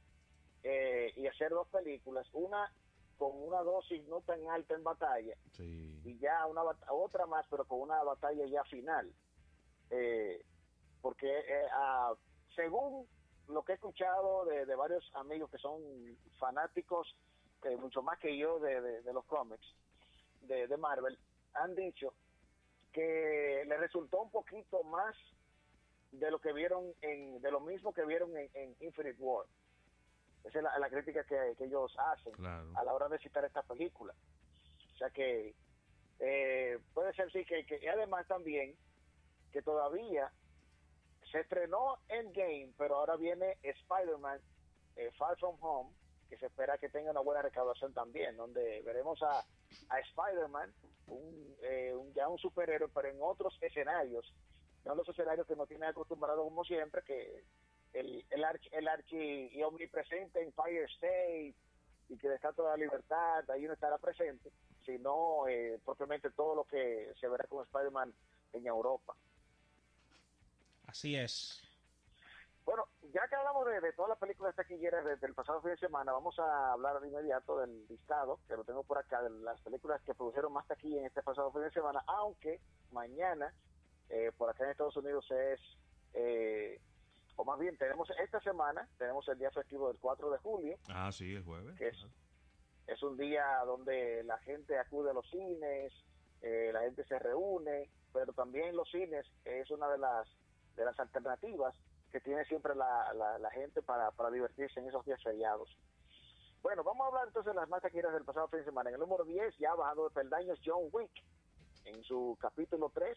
eh, 0.63 1.13
y 1.17 1.27
hacer 1.27 1.51
dos 1.51 1.69
películas, 1.69 2.27
una 2.33 2.73
con 3.17 3.33
una 3.43 3.63
dosis 3.63 4.07
no 4.07 4.21
tan 4.21 4.47
alta 4.49 4.75
en 4.75 4.85
batalla 4.85 5.35
Sí. 5.53 6.01
y 6.05 6.19
ya 6.19 6.47
una 6.47 6.63
otra 6.91 7.27
más, 7.27 7.45
pero 7.51 7.65
con 7.65 7.81
una 7.81 8.01
batalla 8.05 8.47
ya 8.47 8.63
final. 8.65 9.13
Eh, 9.91 10.41
porque 11.03 11.27
eh, 11.29 11.67
ah, 11.73 12.15
según 12.55 13.07
lo 13.49 13.63
que 13.65 13.73
he 13.73 13.75
escuchado 13.77 14.45
de, 14.45 14.67
de 14.67 14.75
varios 14.75 15.11
amigos 15.15 15.51
que 15.51 15.59
son 15.59 15.81
fanáticos, 16.39 17.17
eh, 17.65 17.77
mucho 17.77 18.03
más 18.03 18.19
que 18.19 18.37
yo, 18.37 18.59
de, 18.61 18.81
de- 18.81 19.03
de 19.03 19.13
los 19.13 19.25
cómics 19.25 19.67
de, 20.43 20.67
de 20.69 20.77
Marvel, 20.77 21.19
han 21.55 21.75
dicho 21.75 22.15
que 22.93 23.65
le 23.67 23.77
resultó 23.77 24.23
un 24.23 24.31
poquito 24.31 24.83
más 24.85 25.15
de 26.13 26.31
lo 26.31 26.39
que 26.41 26.53
vieron 26.53 26.93
en, 27.03 27.41
de 27.41 27.51
lo 27.51 27.61
mismo 27.61 27.93
que 27.93 28.05
vieron 28.05 28.37
en, 28.37 28.49
en 28.55 28.77
Infinite 28.81 29.17
War. 29.21 29.47
Esa 30.45 30.59
es 30.59 30.65
la, 30.65 30.79
la 30.79 30.89
crítica 30.89 31.25
que, 31.25 31.55
que 31.59 31.65
ellos 31.65 31.95
hacen 31.99 32.33
Claro. 32.33 32.71
a 32.77 32.85
la 32.85 32.95
hora 32.95 33.09
de 33.09 33.19
citar 33.19 33.45
esta 33.45 33.63
película. 33.63 34.15
O 34.95 34.97
sea 34.99 35.11
que 35.11 35.55
eh, 36.21 36.79
puede 36.95 37.13
ser 37.15 37.31
sí 37.33 37.45
que, 37.45 37.65
que 37.67 37.89
además 37.91 38.27
también 38.27 38.77
que 39.53 39.63
todavía 39.63 40.31
se 41.31 41.41
estrenó 41.41 41.99
Endgame, 42.09 42.73
pero 42.77 42.97
ahora 42.97 43.17
viene 43.17 43.59
Spider-Man 43.63 44.41
eh, 44.97 45.11
Far 45.19 45.39
From 45.39 45.57
Home, 45.61 45.91
que 46.29 46.37
se 46.39 46.47
espera 46.47 46.79
que 46.79 46.89
tenga 46.89 47.11
una 47.11 47.21
buena 47.21 47.43
recaudación 47.43 47.93
también, 47.95 48.37
donde 48.37 48.83
veremos 48.83 49.23
a, 49.23 49.41
a 49.89 49.99
Spider-Man, 50.01 50.73
un, 51.07 51.57
eh, 51.63 51.95
un- 51.95 52.13
ya 52.15 52.29
un 52.29 52.39
superhéroe, 52.39 52.89
pero 52.95 53.09
en 53.09 53.19
otros 53.21 53.57
escenarios, 53.63 54.33
no 54.85 54.95
los 54.95 55.09
escenarios 55.09 55.47
que 55.47 55.57
nos 55.57 55.69
tiene 55.69 55.87
acostumbrado 55.87 56.45
como 56.45 56.65
siempre, 56.65 57.03
que 57.03 57.45
el, 57.93 58.25
el, 58.31 58.45
archi, 58.45 58.69
el 58.73 58.89
archi 58.89 59.49
y 59.53 59.63
omnipresente 59.63 60.43
Empire 60.43 60.85
State 60.85 61.55
y 62.11 62.17
que 62.19 62.33
está 62.35 62.53
toda 62.53 62.71
la 62.71 62.77
libertad, 62.77 63.49
ahí 63.51 63.65
no 63.65 63.73
estará 63.73 63.99
presente, 63.99 64.51
sino 64.85 65.47
eh, 65.49 65.79
propiamente 65.85 66.31
todo 66.31 66.55
lo 66.55 66.65
que 66.65 67.13
se 67.21 67.29
verá 67.29 67.45
con 67.47 67.65
Spider-Man 67.65 68.13
en 68.53 68.67
Europa. 68.67 69.15
Así 70.89 71.15
es. 71.17 71.63
Bueno, 72.65 72.85
ya 73.15 73.27
que 73.29 73.37
hablamos 73.37 73.67
de, 73.67 73.81
de 73.81 73.93
todas 73.93 74.11
las 74.11 74.19
películas 74.19 74.55
taquilleras 74.55 75.05
desde 75.05 75.27
el 75.27 75.35
pasado 75.35 75.63
fin 75.63 75.71
de 75.71 75.77
semana, 75.79 76.13
vamos 76.13 76.39
a 76.39 76.73
hablar 76.73 77.01
de 77.01 77.09
inmediato 77.09 77.59
del 77.61 77.87
listado, 77.89 78.41
que 78.49 78.57
lo 78.57 78.65
tengo 78.65 78.83
por 78.83 78.99
acá, 78.99 79.23
de 79.23 79.31
las 79.31 79.61
películas 79.63 80.03
que 80.03 80.15
produjeron 80.15 80.53
más 80.53 80.67
taquilla 80.67 80.99
en 81.01 81.07
este 81.07 81.23
pasado 81.23 81.53
fin 81.53 81.63
de 81.63 81.71
semana, 81.71 82.03
aunque 82.07 82.61
mañana, 82.91 83.55
eh, 84.11 84.33
por 84.37 84.51
acá 84.51 84.65
en 84.65 84.71
Estados 84.71 84.97
Unidos 84.97 85.31
es, 85.31 85.61
eh, 86.15 86.81
o 87.37 87.45
más 87.45 87.59
bien 87.59 87.77
tenemos 87.79 88.09
esta 88.23 88.41
semana, 88.41 88.87
tenemos 88.99 89.27
el 89.29 89.39
día 89.39 89.51
festivo 89.51 89.89
del 89.89 89.99
4 89.99 90.31
de 90.31 90.39
julio, 90.39 90.77
Ah, 90.89 91.11
sí, 91.13 91.35
el 91.37 91.45
jueves. 91.45 91.75
que 91.79 91.89
es, 91.89 92.07
es 92.87 93.03
un 93.03 93.17
día 93.17 93.47
donde 93.65 94.23
la 94.25 94.39
gente 94.41 94.79
acude 94.79 95.11
a 95.11 95.15
los 95.15 95.29
cines, 95.31 95.93
eh, 96.43 96.71
la 96.73 96.81
gente 96.81 97.05
se 97.05 97.19
reúne, 97.19 97.91
pero 98.13 98.33
también 98.35 98.77
los 98.77 98.91
cines 98.91 99.27
es 99.47 99.71
una 99.71 99.89
de 99.89 99.99
las 99.99 100.29
de 100.79 100.85
las 100.85 100.99
alternativas 100.99 101.75
que 102.11 102.21
tiene 102.21 102.45
siempre 102.47 102.75
la, 102.75 103.13
la, 103.13 103.39
la 103.39 103.51
gente 103.51 103.83
para, 103.83 104.11
para 104.13 104.31
divertirse 104.31 104.81
en 104.81 104.89
esos 104.89 105.05
días 105.05 105.23
feriados. 105.23 105.69
Bueno, 106.63 106.83
vamos 106.83 107.05
a 107.05 107.09
hablar 107.09 107.25
entonces 107.27 107.53
de 107.53 107.61
las 107.61 107.69
más 107.69 107.83
taquilleras 107.83 108.13
del 108.13 108.25
pasado 108.25 108.49
fin 108.49 108.61
de 108.61 108.65
semana. 108.65 108.91
En 108.91 108.95
el 108.95 109.01
número 109.01 109.25
10, 109.25 109.59
ya 109.59 109.75
bajando 109.75 110.09
de 110.09 110.15
peldaños, 110.15 110.59
John 110.65 110.89
Wick, 110.93 111.11
en 111.85 112.03
su 112.05 112.37
capítulo 112.41 112.91
3, 112.95 113.17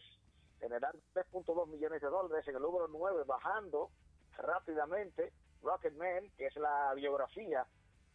generar 0.60 0.94
3.2 1.14 1.68
millones 1.68 2.02
de 2.02 2.08
dólares. 2.08 2.46
En 2.46 2.56
el 2.56 2.62
número 2.62 2.88
9, 2.88 3.24
bajando 3.26 3.90
rápidamente, 4.36 5.32
Rocketman, 5.62 6.30
que 6.36 6.46
es 6.46 6.56
la 6.56 6.92
biografía 6.94 7.66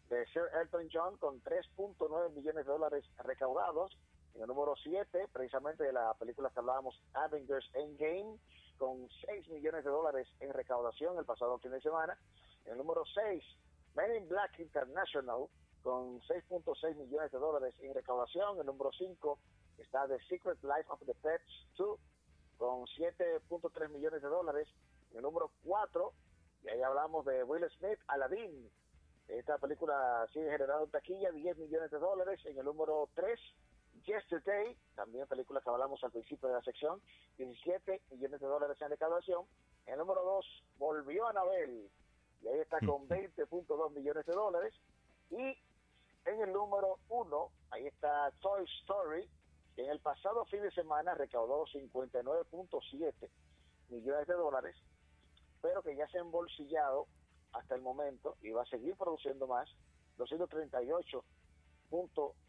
de 0.09 0.25
Sir 0.27 0.43
Elton 0.61 0.87
John, 0.91 1.17
con 1.17 1.41
3.9 1.43 2.31
millones 2.33 2.65
de 2.65 2.71
dólares 2.71 3.05
recaudados. 3.17 3.97
En 4.35 4.41
el 4.41 4.47
número 4.47 4.75
7, 4.81 5.27
precisamente 5.33 5.83
de 5.83 5.93
la 5.93 6.13
película 6.13 6.49
que 6.51 6.59
hablábamos, 6.59 7.01
Avengers 7.13 7.69
Endgame, 7.73 8.37
con 8.77 9.09
6 9.25 9.49
millones 9.49 9.83
de 9.83 9.89
dólares 9.89 10.27
en 10.39 10.53
recaudación 10.53 11.17
el 11.17 11.25
pasado 11.25 11.59
fin 11.59 11.71
de 11.71 11.81
semana. 11.81 12.17
En 12.65 12.73
el 12.73 12.77
número 12.77 13.03
6, 13.05 13.43
Men 13.95 14.15
in 14.15 14.27
Black 14.27 14.59
International, 14.59 15.47
con 15.81 16.19
6.6 16.21 16.95
millones 16.95 17.31
de 17.31 17.37
dólares 17.39 17.75
en 17.79 17.93
recaudación. 17.93 18.59
El 18.59 18.65
número 18.65 18.91
5 18.91 19.39
está 19.77 20.07
The 20.07 20.19
Secret 20.27 20.61
Life 20.63 20.89
of 20.89 20.99
the 21.05 21.13
Pets 21.15 21.67
2, 21.77 21.99
con 22.57 22.85
7.3 22.85 23.89
millones 23.89 24.21
de 24.21 24.27
dólares. 24.27 24.67
En 25.11 25.17
el 25.17 25.23
número 25.23 25.51
4, 25.63 26.13
y 26.63 26.69
ahí 26.69 26.81
hablamos 26.81 27.25
de 27.25 27.43
Will 27.43 27.65
Smith, 27.77 27.99
Aladdin. 28.07 28.69
Esta 29.27 29.57
película 29.57 30.25
sigue 30.31 30.49
generando 30.49 30.87
taquilla, 30.87 31.31
10 31.31 31.57
millones 31.57 31.91
de 31.91 31.99
dólares. 31.99 32.39
En 32.45 32.57
el 32.57 32.65
número 32.65 33.09
3, 33.15 33.39
Yesterday, 34.05 34.77
también 34.95 35.27
película 35.27 35.61
que 35.61 35.69
hablamos 35.69 36.03
al 36.03 36.11
principio 36.11 36.49
de 36.49 36.55
la 36.55 36.61
sección, 36.61 37.01
17 37.37 38.01
millones 38.11 38.39
de 38.39 38.47
dólares 38.47 38.77
en 38.81 38.89
recaudación. 38.89 39.45
En 39.85 39.93
el 39.93 39.99
número 39.99 40.23
2, 40.23 40.63
volvió 40.77 41.27
Anabel, 41.27 41.89
y 42.41 42.47
ahí 42.47 42.59
está 42.59 42.79
con 42.79 43.07
20.2 43.07 43.91
millones 43.91 44.25
de 44.25 44.33
dólares. 44.33 44.73
Y 45.29 45.57
en 46.25 46.41
el 46.41 46.51
número 46.51 46.99
1, 47.09 47.51
ahí 47.71 47.87
está 47.87 48.31
Toy 48.41 48.65
Story, 48.81 49.29
que 49.75 49.83
en 49.83 49.91
el 49.91 49.99
pasado 49.99 50.45
fin 50.45 50.61
de 50.61 50.71
semana 50.71 51.13
recaudó 51.13 51.65
59.7 51.67 53.29
millones 53.89 54.27
de 54.27 54.33
dólares, 54.33 54.75
pero 55.61 55.81
que 55.81 55.95
ya 55.95 56.07
se 56.09 56.17
ha 56.17 56.21
embolsillado 56.21 57.07
hasta 57.53 57.75
el 57.75 57.81
momento 57.81 58.35
y 58.41 58.51
va 58.51 58.63
a 58.63 58.65
seguir 58.65 58.95
produciendo 58.95 59.47
más, 59.47 59.69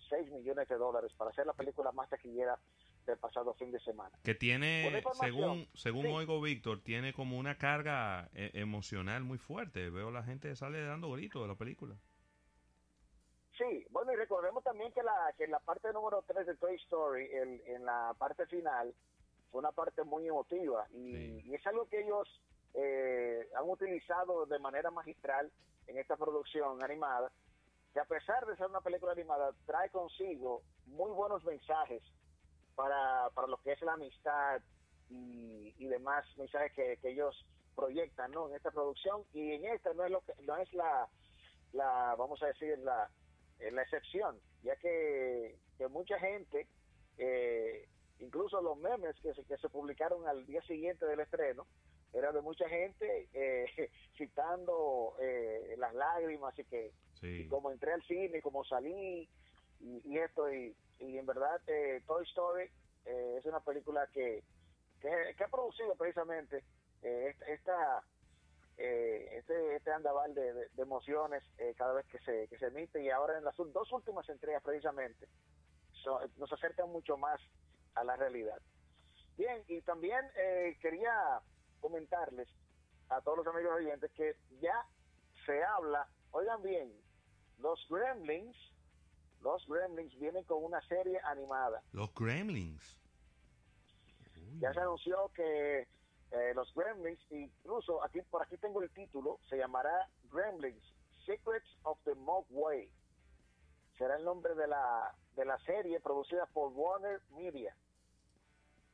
238.6 0.08 0.30
millones 0.32 0.68
de 0.68 0.76
dólares 0.76 1.12
para 1.16 1.30
hacer 1.30 1.46
la 1.46 1.52
película 1.52 1.92
más 1.92 2.08
taquillera 2.08 2.58
del 3.06 3.18
pasado 3.18 3.54
fin 3.54 3.70
de 3.72 3.80
semana. 3.80 4.18
Que 4.22 4.34
tiene, 4.34 5.02
según 5.20 5.66
según 5.74 6.02
sí. 6.06 6.12
oigo 6.12 6.40
Víctor, 6.40 6.80
tiene 6.82 7.12
como 7.12 7.38
una 7.38 7.56
carga 7.56 8.28
eh, 8.34 8.50
emocional 8.54 9.24
muy 9.24 9.38
fuerte. 9.38 9.88
Veo 9.90 10.10
la 10.10 10.22
gente 10.22 10.54
sale 10.56 10.84
dando 10.84 11.10
gritos 11.12 11.42
de 11.42 11.48
la 11.48 11.54
película. 11.54 11.96
Sí, 13.56 13.84
bueno, 13.90 14.12
y 14.12 14.16
recordemos 14.16 14.62
también 14.62 14.92
que 14.92 15.02
la, 15.02 15.34
que 15.36 15.48
la 15.48 15.58
parte 15.58 15.92
número 15.92 16.22
3 16.26 16.46
de 16.46 16.56
Toy 16.56 16.76
Story, 16.76 17.26
el- 17.32 17.60
en 17.66 17.84
la 17.84 18.14
parte 18.16 18.46
final, 18.46 18.94
fue 19.50 19.58
una 19.60 19.72
parte 19.72 20.04
muy 20.04 20.28
emotiva 20.28 20.86
y, 20.92 21.12
Sí. 21.12 21.42
y 21.46 21.54
es 21.54 21.66
algo 21.66 21.88
que 21.88 22.02
ellos 22.02 22.28
eh, 22.74 23.48
han 23.56 23.68
utilizado 23.68 24.46
de 24.46 24.58
manera 24.60 24.90
magistral 24.90 25.50
en 25.88 25.98
esta 25.98 26.16
producción 26.16 26.82
animada, 26.84 27.32
que 27.92 28.00
a 28.00 28.04
pesar 28.04 28.47
de 28.47 28.57
ser 28.57 28.66
una 28.66 28.80
película 28.80 29.12
animada, 29.12 29.52
trae 29.66 29.90
consigo 29.90 30.62
muy 30.87 31.11
buenos 31.12 31.45
mensajes 31.45 32.02
para, 32.75 33.30
para 33.30 33.49
lo 33.49 33.57
que 33.59 33.73
es 33.73 33.83
la 33.83 33.95
amistad 33.95 34.61
y, 35.09 35.75
y 35.78 35.87
demás 35.87 36.25
mensajes 36.37 36.73
que, 36.73 36.99
ellos 37.11 37.47
proyectan 37.75 38.30
¿no? 38.33 38.49
en 38.49 38.57
esta 38.57 38.71
producción 38.71 39.25
y 39.33 39.52
en 39.52 39.64
esta 39.66 39.95
no 39.95 40.04
es 40.04 40.11
lo 40.11 40.21
que 40.23 40.33
no 40.42 40.57
es 40.57 40.73
la, 40.75 41.09
la 41.73 42.14
vamos 42.18 42.42
a 42.42 42.47
decir 42.47 42.78
la, 42.80 43.09
eh, 43.61 43.71
la 43.71 43.83
excepción 43.83 44.38
ya 44.62 44.75
que, 44.76 45.57
que 45.76 45.88
mucha 45.88 46.18
gente 46.18 46.66
eh, 47.18 47.88
incluso 48.21 48.61
los 48.61 48.76
memes 48.78 49.14
que 49.21 49.33
se, 49.35 49.45
que 49.45 49.57
se 49.59 49.68
publicaron 49.68 50.26
al 50.26 50.45
día 50.47 50.62
siguiente 50.62 51.07
del 51.07 51.21
estreno 51.21 51.66
eran 52.12 52.35
de 52.35 52.40
mucha 52.40 52.68
gente 52.68 53.28
eh, 53.33 53.90
citando 54.16 55.14
eh, 55.21 55.75
las 55.78 55.95
lágrimas 55.95 56.59
y 56.59 56.64
que 56.64 56.92
Y 57.22 57.48
como 57.48 57.70
entré 57.70 57.92
al 57.92 58.02
cine, 58.04 58.40
como 58.42 58.64
salí 58.64 59.28
y, 59.80 60.18
esto 60.18 60.52
y, 60.52 60.75
y 60.98 61.18
en 61.18 61.26
verdad 61.26 61.60
eh, 61.66 62.02
Toy 62.06 62.25
Story 62.25 62.70
eh, 63.06 63.37
es 63.38 63.44
una 63.46 63.60
película 63.60 64.06
que, 64.12 64.42
que, 65.00 65.44
ha 65.44 65.48
producido 65.48 65.94
precisamente 65.94 66.64
eh, 67.02 67.34
esta, 67.46 68.02
eh, 68.76 69.28
este, 69.38 69.76
este 69.76 69.92
andaval 69.92 70.34
de, 70.34 70.52
de- 70.52 70.69
emociones 70.78 71.43
eh, 71.58 71.75
cada 71.76 71.93
vez 71.93 72.06
que 72.06 72.19
se, 72.21 72.49
que 72.49 72.58
se 72.58 72.66
emite 72.66 73.02
y 73.02 73.10
ahora 73.10 73.38
en 73.38 73.45
las 73.45 73.56
dos 73.56 73.93
últimas 73.93 74.28
entregas 74.28 74.62
precisamente 74.62 75.28
nos 76.38 76.50
acercan 76.52 76.90
mucho 76.90 77.19
más 77.19 77.38
a 77.95 78.02
la 78.04 78.16
realidad. 78.16 78.58
Bien, 79.36 79.62
y 79.69 79.82
también 79.82 80.25
quería 80.80 81.40
comentarles 81.80 82.49
a 83.10 83.21
todos 83.21 83.38
los 83.38 83.47
amigos 83.47 83.75
oyentes 83.76 84.10
que 84.12 84.36
ya 84.60 84.86
se 85.45 85.62
habla, 85.62 86.08
oigan 86.30 86.62
bien, 86.62 86.93
los 87.58 87.86
Gremlins, 87.88 88.56
los 89.40 89.66
Gremlins 89.66 90.18
vienen 90.18 90.44
con 90.44 90.64
una 90.64 90.80
serie 90.82 91.21
animada. 91.25 91.82
Los 91.92 92.12
Gremlins. 92.14 92.99
Uy. 94.36 94.60
Ya 94.60 94.73
se 94.73 94.80
anunció 94.80 95.30
que 95.34 95.86
eh, 96.30 96.52
los 96.54 96.73
Gremlins, 96.75 97.21
incluso 97.30 98.02
aquí 98.04 98.21
por 98.23 98.42
aquí 98.42 98.56
tengo 98.58 98.82
el 98.82 98.90
título, 98.90 99.38
se 99.49 99.56
llamará 99.56 100.08
Gremlins 100.30 100.82
Secrets 101.25 101.68
of 101.82 101.99
the 102.04 102.14
Mogwai. 102.14 102.88
Será 103.97 104.16
el 104.16 104.25
nombre 104.25 104.54
de 104.54 104.66
la 104.66 105.14
de 105.36 105.44
la 105.44 105.58
serie 105.60 106.00
producida 106.00 106.47
por 106.47 106.73
Warner 106.73 107.21
Media. 107.30 107.75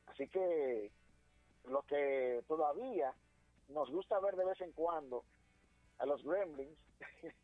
Así 0.07 0.27
que 0.27 0.91
lo 1.65 1.81
que 1.83 2.43
todavía 2.47 3.13
nos 3.69 3.89
gusta 3.89 4.19
ver 4.19 4.35
de 4.35 4.45
vez 4.45 4.61
en 4.61 4.71
cuando 4.73 5.23
a 5.97 6.05
los 6.05 6.23
Gremlins, 6.23 6.77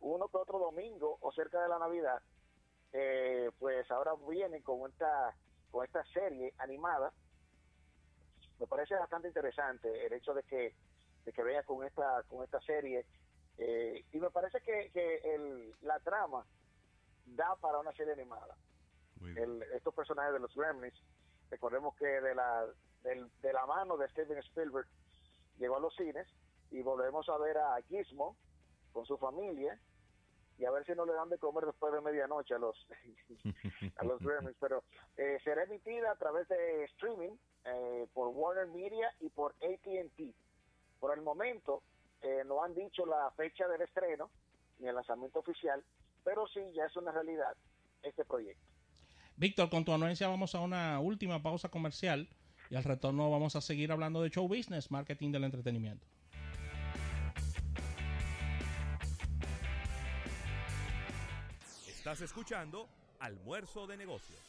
uno 0.00 0.28
que 0.28 0.36
otro 0.36 0.58
domingo 0.58 1.18
o 1.20 1.32
cerca 1.32 1.62
de 1.62 1.68
la 1.68 1.78
Navidad, 1.78 2.20
eh, 2.92 3.50
pues 3.58 3.90
ahora 3.90 4.14
vienen 4.28 4.62
con 4.62 4.90
esta 4.90 5.34
con 5.70 5.84
esta 5.84 6.04
serie 6.06 6.52
animada. 6.58 7.12
Me 8.58 8.66
parece 8.66 8.94
bastante 8.94 9.28
interesante 9.28 10.06
el 10.06 10.12
hecho 10.12 10.34
de 10.34 10.42
que 10.42 10.74
de 11.24 11.32
que 11.32 11.42
venga 11.42 11.62
con 11.62 11.84
esta 11.86 12.22
con 12.24 12.42
esta 12.44 12.60
serie 12.60 13.06
eh, 13.58 14.04
y 14.12 14.18
me 14.18 14.30
parece 14.30 14.60
que, 14.62 14.90
que 14.90 15.16
el, 15.34 15.74
la 15.82 15.98
trama 16.00 16.46
da 17.26 17.56
para 17.56 17.78
una 17.78 17.92
serie 17.92 18.12
animada. 18.14 18.56
El- 19.36 19.62
estos 19.74 19.94
personajes 19.94 20.32
de 20.32 20.40
los 20.40 20.54
Gremlins, 20.54 20.98
recordemos 21.50 21.94
que 21.96 22.06
de 22.06 22.34
la 22.34 22.66
del- 23.02 23.30
de 23.40 23.52
la 23.52 23.66
mano 23.66 23.96
de 23.96 24.08
Steven 24.08 24.38
Spielberg 24.38 24.86
llegó 25.58 25.76
a 25.76 25.80
los 25.80 25.94
cines 25.94 26.26
y 26.70 26.82
volvemos 26.82 27.28
a 27.28 27.36
ver 27.38 27.58
a 27.58 27.80
Gizmo 27.82 28.36
con 28.92 29.06
su 29.06 29.16
familia 29.16 29.78
y 30.60 30.66
a 30.66 30.70
ver 30.70 30.84
si 30.84 30.92
no 30.92 31.06
le 31.06 31.14
dan 31.14 31.30
de 31.30 31.38
comer 31.38 31.64
después 31.64 31.92
de 31.92 32.02
medianoche 32.02 32.54
a 32.54 32.58
los 32.58 32.76
a 33.96 34.04
los 34.04 34.20
Gremlins, 34.20 34.56
pero 34.60 34.84
eh, 35.16 35.38
será 35.42 35.64
emitida 35.64 36.12
a 36.12 36.16
través 36.16 36.46
de 36.48 36.84
streaming 36.84 37.32
eh, 37.64 38.06
por 38.12 38.28
Warner 38.28 38.66
Media 38.66 39.10
y 39.20 39.30
por 39.30 39.54
AT&T. 39.62 40.34
Por 40.98 41.16
el 41.16 41.22
momento 41.22 41.82
eh, 42.20 42.42
no 42.46 42.62
han 42.62 42.74
dicho 42.74 43.06
la 43.06 43.30
fecha 43.36 43.66
del 43.68 43.80
estreno 43.82 44.30
ni 44.78 44.88
el 44.88 44.94
lanzamiento 44.94 45.38
oficial, 45.38 45.82
pero 46.24 46.46
sí 46.48 46.60
ya 46.74 46.84
es 46.84 46.96
una 46.96 47.12
realidad 47.12 47.56
este 48.02 48.24
proyecto. 48.24 48.62
Víctor, 49.36 49.70
con 49.70 49.86
tu 49.86 49.92
anuencia 49.92 50.28
vamos 50.28 50.54
a 50.54 50.60
una 50.60 51.00
última 51.00 51.42
pausa 51.42 51.70
comercial 51.70 52.28
y 52.68 52.76
al 52.76 52.84
retorno 52.84 53.30
vamos 53.30 53.56
a 53.56 53.62
seguir 53.62 53.92
hablando 53.92 54.22
de 54.22 54.28
show 54.28 54.46
business, 54.46 54.90
marketing 54.90 55.32
del 55.32 55.44
entretenimiento. 55.44 56.06
Estás 62.10 62.28
escuchando 62.28 62.88
Almuerzo 63.20 63.86
de 63.86 63.96
Negocios. 63.96 64.40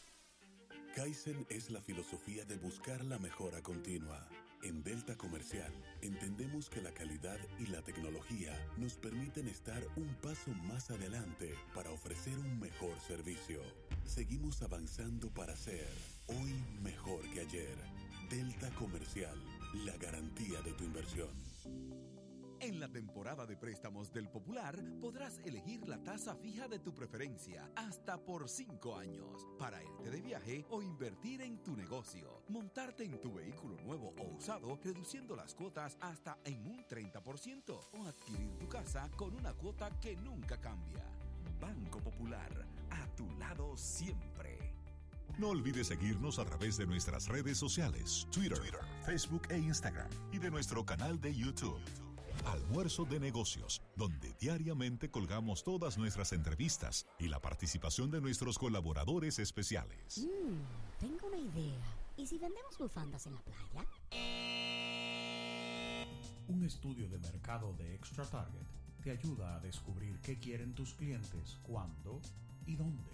Kaizen 0.95 1.45
es 1.47 1.69
la 1.69 1.79
filosofía 1.79 2.43
de 2.43 2.57
buscar 2.57 3.05
la 3.05 3.19
mejora 3.19 3.61
continua. 3.61 4.27
En 4.63 4.81
Delta 4.81 5.15
Comercial 5.15 5.71
entendemos 6.01 6.71
que 6.71 6.81
la 6.81 6.91
calidad 6.91 7.37
y 7.59 7.67
la 7.67 7.83
tecnología 7.83 8.57
nos 8.77 8.95
permiten 8.95 9.47
estar 9.47 9.79
un 9.95 10.07
paso 10.23 10.49
más 10.63 10.89
adelante 10.89 11.53
para 11.75 11.91
ofrecer 11.91 12.35
un 12.39 12.59
mejor 12.59 12.99
servicio. 12.99 13.61
Seguimos 14.05 14.63
avanzando 14.63 15.29
para 15.29 15.55
ser 15.55 15.87
hoy 16.29 16.55
mejor 16.81 17.21
que 17.29 17.41
ayer. 17.41 17.77
Delta 18.27 18.71
Comercial, 18.71 19.37
la 19.85 19.95
garantía 19.97 20.63
de 20.63 20.73
tu 20.73 20.83
inversión. 20.83 21.29
En 22.61 22.79
la 22.79 22.87
temporada 22.87 23.47
de 23.47 23.57
préstamos 23.57 24.13
del 24.13 24.29
Popular 24.29 24.77
podrás 25.01 25.39
elegir 25.43 25.87
la 25.87 25.97
tasa 25.97 26.35
fija 26.35 26.67
de 26.67 26.77
tu 26.77 26.93
preferencia 26.93 27.71
hasta 27.75 28.23
por 28.23 28.47
5 28.47 28.97
años 28.97 29.47
para 29.57 29.81
irte 29.81 30.11
de 30.11 30.21
viaje 30.21 30.63
o 30.69 30.83
invertir 30.83 31.41
en 31.41 31.57
tu 31.63 31.75
negocio. 31.75 32.43
Montarte 32.49 33.03
en 33.03 33.19
tu 33.19 33.33
vehículo 33.33 33.77
nuevo 33.77 34.13
o 34.19 34.35
usado 34.35 34.77
reduciendo 34.83 35.35
las 35.35 35.55
cuotas 35.55 35.97
hasta 36.01 36.37
en 36.45 36.63
un 36.67 36.85
30% 36.85 37.79
o 37.93 38.05
adquirir 38.05 38.55
tu 38.59 38.69
casa 38.69 39.09
con 39.17 39.33
una 39.33 39.55
cuota 39.55 39.89
que 39.99 40.15
nunca 40.15 40.61
cambia. 40.61 41.03
Banco 41.59 41.97
Popular, 41.99 42.67
a 42.91 43.07
tu 43.15 43.27
lado 43.39 43.75
siempre. 43.75 44.75
No 45.39 45.49
olvides 45.49 45.87
seguirnos 45.87 46.37
a 46.37 46.45
través 46.45 46.77
de 46.77 46.85
nuestras 46.85 47.27
redes 47.27 47.57
sociales, 47.57 48.27
Twitter, 48.31 48.61
Facebook 49.03 49.47
e 49.49 49.57
Instagram, 49.57 50.09
y 50.31 50.37
de 50.37 50.51
nuestro 50.51 50.85
canal 50.85 51.19
de 51.19 51.33
YouTube. 51.33 51.79
Almuerzo 52.45 53.05
de 53.05 53.19
negocios, 53.19 53.81
donde 53.95 54.33
diariamente 54.39 55.11
colgamos 55.11 55.63
todas 55.63 55.97
nuestras 55.97 56.33
entrevistas 56.33 57.05
y 57.19 57.27
la 57.27 57.39
participación 57.39 58.09
de 58.09 58.19
nuestros 58.19 58.57
colaboradores 58.57 59.37
especiales. 59.39 60.19
Mm, 60.19 60.99
tengo 60.99 61.27
una 61.27 61.37
idea. 61.37 61.79
¿Y 62.17 62.25
si 62.25 62.37
vendemos 62.37 62.77
bufandas 62.77 63.27
en 63.27 63.35
la 63.35 63.41
playa? 63.41 63.89
Un 66.47 66.63
estudio 66.63 67.07
de 67.07 67.19
mercado 67.19 67.73
de 67.73 67.95
Extra 67.95 68.25
Target 68.25 68.65
te 69.03 69.11
ayuda 69.11 69.55
a 69.55 69.59
descubrir 69.59 70.19
qué 70.21 70.39
quieren 70.39 70.73
tus 70.73 70.93
clientes, 70.93 71.57
cuándo 71.63 72.21
y 72.65 72.75
dónde. 72.75 73.11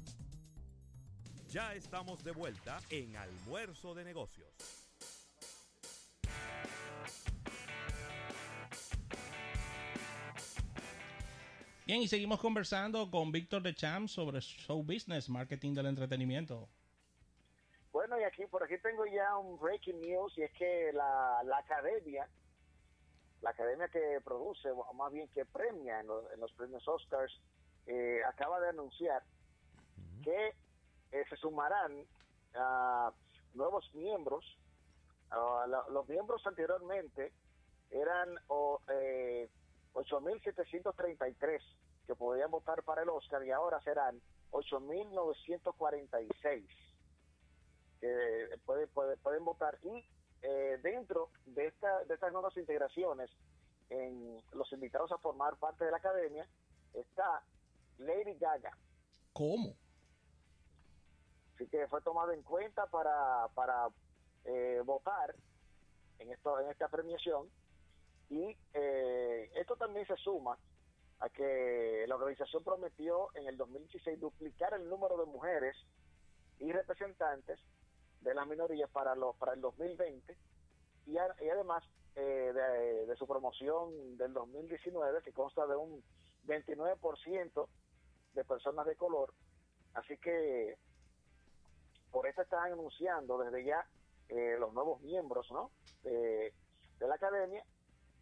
Ya 1.49 1.75
estamos 1.75 2.23
de 2.23 2.33
vuelta 2.33 2.79
en 2.91 3.17
Almuerzo 3.17 3.95
de 3.95 4.05
Negocios. 4.05 4.51
Bien, 11.87 12.03
y 12.03 12.09
seguimos 12.09 12.41
conversando 12.41 13.11
con 13.11 13.33
Víctor 13.33 13.63
de 13.63 13.75
Champ 13.75 14.09
sobre 14.09 14.43
show 14.43 14.83
business, 14.83 15.31
marketing 15.31 15.73
del 15.73 15.87
entretenimiento. 15.87 16.69
Bueno, 18.07 18.21
y 18.21 18.25
aquí 18.25 18.45
por 18.45 18.63
aquí 18.63 18.77
tengo 18.83 19.07
ya 19.07 19.35
un 19.39 19.59
breaking 19.59 19.99
news 20.03 20.37
y 20.37 20.43
es 20.43 20.53
que 20.53 20.93
la, 20.93 21.41
la 21.43 21.57
academia, 21.57 22.29
la 23.41 23.49
academia 23.49 23.89
que 23.89 24.21
produce, 24.23 24.71
o 24.71 24.93
más 24.93 25.11
bien 25.11 25.27
que 25.29 25.47
premia 25.47 26.01
en, 26.01 26.09
los- 26.09 26.31
en 26.35 26.39
los 26.39 26.53
premios 26.53 26.87
Oscars, 26.87 27.33
eh, 27.87 28.21
acaba 28.29 28.61
de 28.61 28.69
anunciar 28.69 29.23
que 30.23 30.49
eh, 31.13 31.25
se 31.31 31.37
sumarán 31.37 32.05
a 32.57 33.11
nuevos 33.55 33.89
miembros. 33.95 34.45
La- 35.31 35.87
los 35.89 36.07
miembros 36.07 36.47
anteriormente 36.47 37.33
eran 37.91 38.39
o, 38.49 38.83
eh, 38.89 39.49
8.733 39.95 41.63
que 42.07 42.15
podían 42.15 42.51
votar 42.51 42.83
para 42.83 43.01
el 43.03 43.09
Oscar 43.09 43.43
y 43.47 43.51
ahora 43.51 43.81
serán 43.81 44.21
8.946 44.51 46.69
que 48.05 48.59
puede- 48.67 48.87
puede- 48.89 49.17
pueden 49.17 49.45
votar. 49.45 49.79
Y 49.83 50.05
eh, 50.43 50.79
dentro 50.83 51.31
de, 51.47 51.67
esta, 51.69 52.05
de 52.05 52.13
estas 52.15 52.33
nuevas 52.33 52.55
integraciones 52.59 53.31
en 53.89 54.43
los 54.53 54.71
invitados 54.73 55.11
a 55.13 55.19
formar 55.19 55.57
parte 55.57 55.85
de 55.87 55.91
la 55.91 55.97
academia 55.97 56.47
está 56.93 57.43
Lady 57.99 58.35
Gaga. 58.35 58.77
¿Cómo? 59.33 59.75
así 61.55 61.67
que 61.69 61.87
fue 61.89 62.03
tomado 62.03 62.33
en 62.33 62.43
cuenta 62.43 62.87
para, 62.87 63.47
para 63.55 63.89
eh, 64.45 64.83
votar 64.85 65.35
en 66.19 66.31
esto 66.33 66.59
en 66.61 66.69
esta 66.71 66.89
premiación. 66.89 67.49
Y 68.29 68.57
eh, 68.75 69.51
esto 69.55 69.77
también 69.77 70.05
se 70.07 70.17
suma 70.17 70.59
a 71.21 71.29
que 71.31 72.05
la 72.09 72.17
organización 72.17 72.65
prometió 72.65 73.29
en 73.35 73.47
el 73.47 73.57
2016 73.57 74.19
duplicar 74.21 74.75
el 74.75 74.89
número 74.91 75.17
de 75.17 75.27
mujeres 75.27 75.77
y 76.59 76.73
representantes 76.73 77.61
de 78.25 78.35
las 78.35 78.47
minorías 78.47 78.91
para 78.91 79.15
los 79.15 79.37
para 79.37 79.53
el 79.55 79.61
2020 79.61 80.37
y, 81.07 81.17
a- 81.19 81.37
y 81.41 81.49
además 81.49 81.85
eh, 82.17 82.53
de, 82.55 83.07
de 83.07 83.17
su 83.17 83.27
promoción 83.27 84.17
del 84.17 84.33
2019 84.33 85.23
que 85.23 85.33
consta 85.33 85.67
de 85.67 85.77
un 85.77 86.03
29% 86.47 87.69
de 88.35 88.45
personas 88.45 88.87
de 88.87 88.97
color. 88.97 89.33
Así 89.95 90.17
que 90.19 90.77
por 92.11 92.27
esto 92.27 92.43
están 92.43 92.73
anunciando 92.73 93.39
desde 93.39 93.65
ya 93.65 93.85
eh, 94.29 94.57
los 94.59 94.73
nuevos 94.73 95.01
miembros 95.03 95.51
¿no? 95.51 95.71
de, 96.03 96.53
de 96.99 97.09
la 97.09 97.15
academia. 97.17 97.65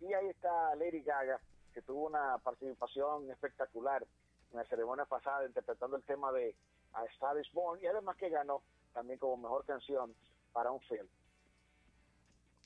Y 0.01 0.13
ahí 0.15 0.29
está 0.29 0.75
Lady 0.77 1.03
Gaga 1.03 1.41
que 1.75 1.83
tuvo 1.83 2.07
una 2.07 2.39
participación 2.39 3.31
espectacular 3.31 4.05
en 4.51 4.57
la 4.59 4.65
ceremonia 4.65 5.05
pasada 5.07 5.47
interpretando 5.47 5.97
el 5.97 6.03
tema 6.05 6.33
de 6.33 6.55
A 6.93 7.05
Star 7.07 7.39
is 7.39 7.51
Born. 7.53 7.81
Y 7.83 7.87
además 7.87 8.17
que 8.17 8.29
ganó 8.29 8.63
también 8.93 9.19
como 9.19 9.37
mejor 9.37 9.65
canción 9.65 10.15
para 10.53 10.71
un 10.71 10.81
film. 10.83 11.07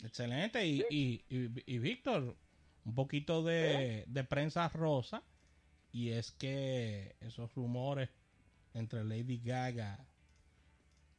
Excelente. 0.04 0.66
Y, 0.66 0.84
y, 0.90 1.24
y- 1.28 1.62
y 1.74 1.78
Víctor, 1.78 2.36
un 2.84 2.94
poquito 2.94 3.42
de, 3.42 4.04
de 4.06 4.24
prensa 4.24 4.68
rosa. 4.68 5.22
Y 5.92 6.10
es 6.10 6.32
que 6.32 7.16
esos 7.20 7.54
rumores 7.54 8.10
entre 8.74 9.02
Lady 9.04 9.38
Gaga 9.38 10.06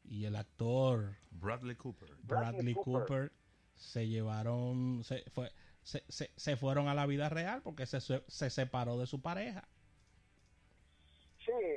y 0.04 0.26
el 0.26 0.36
actor 0.36 1.15
Bradley 1.32 1.76
Cooper. 1.76 2.10
Bradley 2.24 2.74
Bradley 2.74 2.74
Cooper. 2.76 3.08
Cooper 3.08 3.32
se 3.76 4.08
llevaron, 4.08 5.04
se, 5.04 5.24
fue, 5.32 5.52
se, 5.82 6.04
se, 6.10 6.32
se 6.36 6.58
fueron 6.58 6.88
a 6.88 6.93
la 6.93 7.08
vida 7.08 7.30
real 7.30 7.62
porque 7.63 7.86
se, 7.88 8.02
se 8.02 8.24
se 8.28 8.50
separó 8.52 8.98
de 9.00 9.08
su 9.08 9.22
pareja. 9.22 9.67
Sí, 11.46 11.52
eh, 11.52 11.76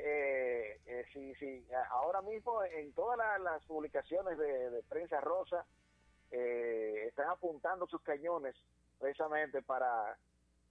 sí, 1.13 1.35
sí. 1.35 1.67
Ahora 1.91 2.21
mismo 2.21 2.63
en 2.63 2.91
todas 2.93 3.17
la- 3.17 3.39
las 3.39 3.63
publicaciones 3.65 4.37
de, 4.37 4.69
de 4.69 4.83
prensa 4.83 5.19
rosa 5.21 5.65
eh, 6.31 7.05
están 7.07 7.29
apuntando 7.29 7.87
sus 7.87 8.01
cañones 8.01 8.55
precisamente 8.99 9.61
para 9.61 10.17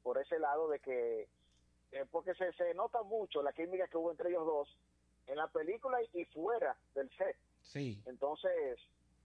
por 0.03 0.19
ese 0.19 0.39
lado 0.39 0.69
de 0.69 0.79
que 0.81 1.29
eh, 1.93 2.07
porque 2.11 2.35
se, 2.35 2.53
se 2.55 2.73
nota 2.75 3.03
mucho 3.03 3.43
la 3.43 3.53
química 3.53 3.89
que 3.89 3.97
hubo 3.97 4.11
entre 4.11 4.31
ellos 4.31 4.47
dos 4.47 4.79
en 5.27 5.37
la 5.37 5.49
película 5.49 6.01
y, 6.03 6.21
y 6.21 6.25
fuera 6.27 6.77
del 6.95 7.11
set. 7.17 7.37
Sí. 7.63 8.01
Entonces, 8.07 8.79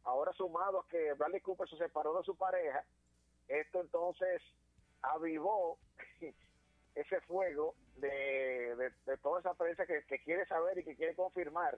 ahora 0.04 0.34
sumado 0.34 0.80
a 0.80 0.88
que 0.88 1.14
Bradley 1.14 1.42
Cooper 1.42 1.70
se 1.70 1.78
separó 1.78 2.18
de 2.18 2.24
su 2.24 2.36
pareja, 2.36 2.84
esto 3.48 3.80
entonces 3.82 4.42
avivó 5.02 5.78
ese 6.96 7.22
fuego 7.22 7.76
de, 7.98 8.76
de, 8.76 8.92
de 9.06 9.18
toda 9.18 9.40
esa 9.42 9.54
prensa 9.54 9.86
que, 9.86 10.04
que 10.08 10.20
quiere 10.24 10.46
saber 10.48 10.78
y 10.80 10.84
que 10.84 10.96
quiere 10.96 11.16
confirmar 11.16 11.78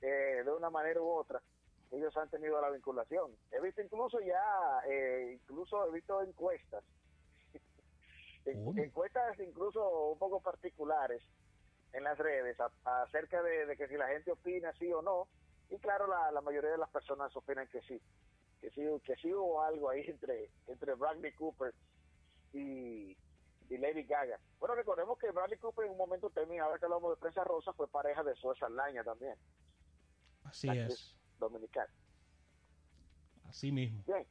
eh, 0.00 0.42
de 0.44 0.50
una 0.52 0.70
manera 0.70 1.00
u 1.00 1.08
otra 1.08 1.42
ellos 1.90 2.16
han 2.16 2.30
tenido 2.30 2.58
la 2.58 2.70
vinculación. 2.70 3.36
He 3.50 3.60
visto 3.60 3.82
incluso 3.82 4.18
ya, 4.20 4.80
eh, 4.88 5.32
incluso 5.34 5.86
he 5.86 5.92
visto 5.92 6.22
encuestas, 6.22 6.82
encuestas 8.46 9.38
incluso 9.40 10.12
un 10.12 10.18
poco 10.18 10.40
particulares 10.40 11.22
en 11.92 12.04
las 12.04 12.18
redes 12.18 12.58
a- 12.60 13.02
acerca 13.02 13.42
de, 13.42 13.66
de 13.66 13.76
que 13.76 13.88
si 13.88 13.94
la 13.96 14.08
gente 14.08 14.32
opina 14.32 14.72
sí 14.78 14.90
o 14.92 15.02
no, 15.02 15.28
y 15.68 15.78
claro, 15.78 16.06
la, 16.06 16.30
la 16.32 16.40
mayoría 16.40 16.70
de 16.70 16.78
las 16.78 16.90
personas 16.90 17.34
opinan 17.36 17.68
que 17.68 17.82
sí, 17.82 18.00
que 18.60 18.70
sí, 18.70 18.82
que 19.04 19.16
sí 19.16 19.32
hubo 19.34 19.62
algo 19.62 19.90
ahí 19.90 20.00
entre, 20.08 20.48
entre 20.66 20.94
Bradley 20.94 21.34
Cooper 21.34 21.74
y, 22.54 23.16
y 23.72 23.78
Lady 23.78 24.02
Gaga. 24.04 24.38
Bueno, 24.58 24.74
recordemos 24.74 25.18
que 25.18 25.30
Bradley 25.30 25.58
Cooper 25.58 25.86
en 25.86 25.92
un 25.92 25.96
momento 25.98 26.28
también, 26.30 26.60
ahora 26.60 26.78
que 26.78 26.84
hablamos 26.84 27.10
de 27.10 27.16
prensa 27.20 27.42
rosa, 27.44 27.72
fue 27.72 27.88
pareja 27.88 28.22
de 28.22 28.34
Zoe 28.36 28.54
Saldaña 28.58 29.02
también, 29.02 29.34
Así 30.44 30.66
la 30.66 30.74
es. 30.86 31.16
dominicana. 31.38 31.90
Así 33.48 33.72
mismo. 33.72 34.02
Bien. 34.06 34.26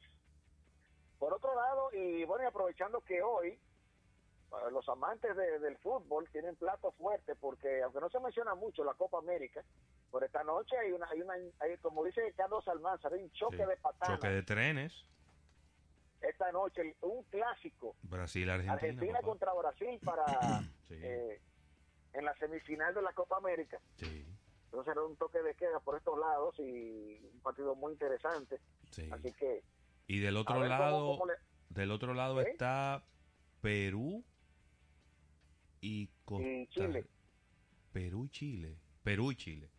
Por 1.18 1.32
otro 1.32 1.54
lado, 1.54 1.90
y 1.92 2.24
bueno, 2.24 2.44
y 2.44 2.46
aprovechando 2.46 3.00
que 3.00 3.22
hoy 3.22 3.58
para 4.48 4.70
los 4.70 4.86
amantes 4.88 5.34
de- 5.36 5.58
del 5.60 5.78
fútbol 5.78 6.28
tienen 6.30 6.56
plato 6.56 6.92
fuerte, 6.92 7.34
porque 7.36 7.82
aunque 7.82 8.00
no 8.00 8.10
se 8.10 8.20
menciona 8.20 8.54
mucho 8.54 8.84
la 8.84 8.94
Copa 8.94 9.18
América, 9.18 9.62
por 10.10 10.22
esta 10.24 10.44
noche 10.44 10.76
hay 10.76 10.92
una, 10.92 11.08
hay 11.08 11.22
una, 11.22 11.34
hay, 11.60 11.78
como 11.78 12.04
dice 12.04 12.32
Carlos 12.36 12.66
Almanzar, 12.68 13.12
hay 13.14 13.22
un 13.22 13.30
choque 13.32 13.56
Sí. 13.56 13.64
de 13.64 13.76
patadas. 13.78 14.16
Choque 14.18 14.28
de 14.28 14.42
trenes. 14.42 15.06
Esta 16.42 16.50
noche, 16.58 16.96
un 17.02 17.22
clásico. 17.30 17.94
Brasil-Argentina. 18.02 18.72
Argentina 18.72 19.12
papá. 19.14 19.26
contra 19.26 19.52
Brasil 19.54 20.00
para 20.04 20.24
Sí, 20.88 20.94
eh, 21.00 21.40
en 22.14 22.24
la 22.24 22.34
semifinal 22.36 22.92
de 22.92 23.00
la 23.02 23.12
Copa 23.12 23.36
América. 23.36 23.78
sí, 23.94 24.26
Entonces 24.64 24.90
era 24.92 25.02
un 25.04 25.16
toque 25.16 25.40
de 25.40 25.54
queda 25.54 25.78
por 25.78 25.96
estos 25.96 26.18
lados 26.18 26.56
y 26.58 27.20
un 27.32 27.40
partido 27.42 27.76
muy 27.76 27.92
interesante. 27.92 28.58
sí. 28.90 29.08
Así 29.12 29.32
que 29.34 29.62
Y 30.08 30.18
del 30.18 30.36
otro 30.36 30.54
cómo- 30.56 30.66
lado, 30.66 31.12
cómo 31.18 31.26
le- 31.26 31.38
del 31.68 31.92
otro 31.92 32.12
lado 32.12 32.40
¿Eh? 32.40 32.50
está 32.50 33.04
Perú 33.60 34.24
y 35.80 36.08
Costa 36.24 36.48
Y 36.48 36.66
Chile. 36.68 37.06
Perú 37.92 38.24
y 38.24 38.30
Chile. 38.30 38.76
Perú 39.04 39.30
y 39.30 39.36
Chile, 39.36 39.70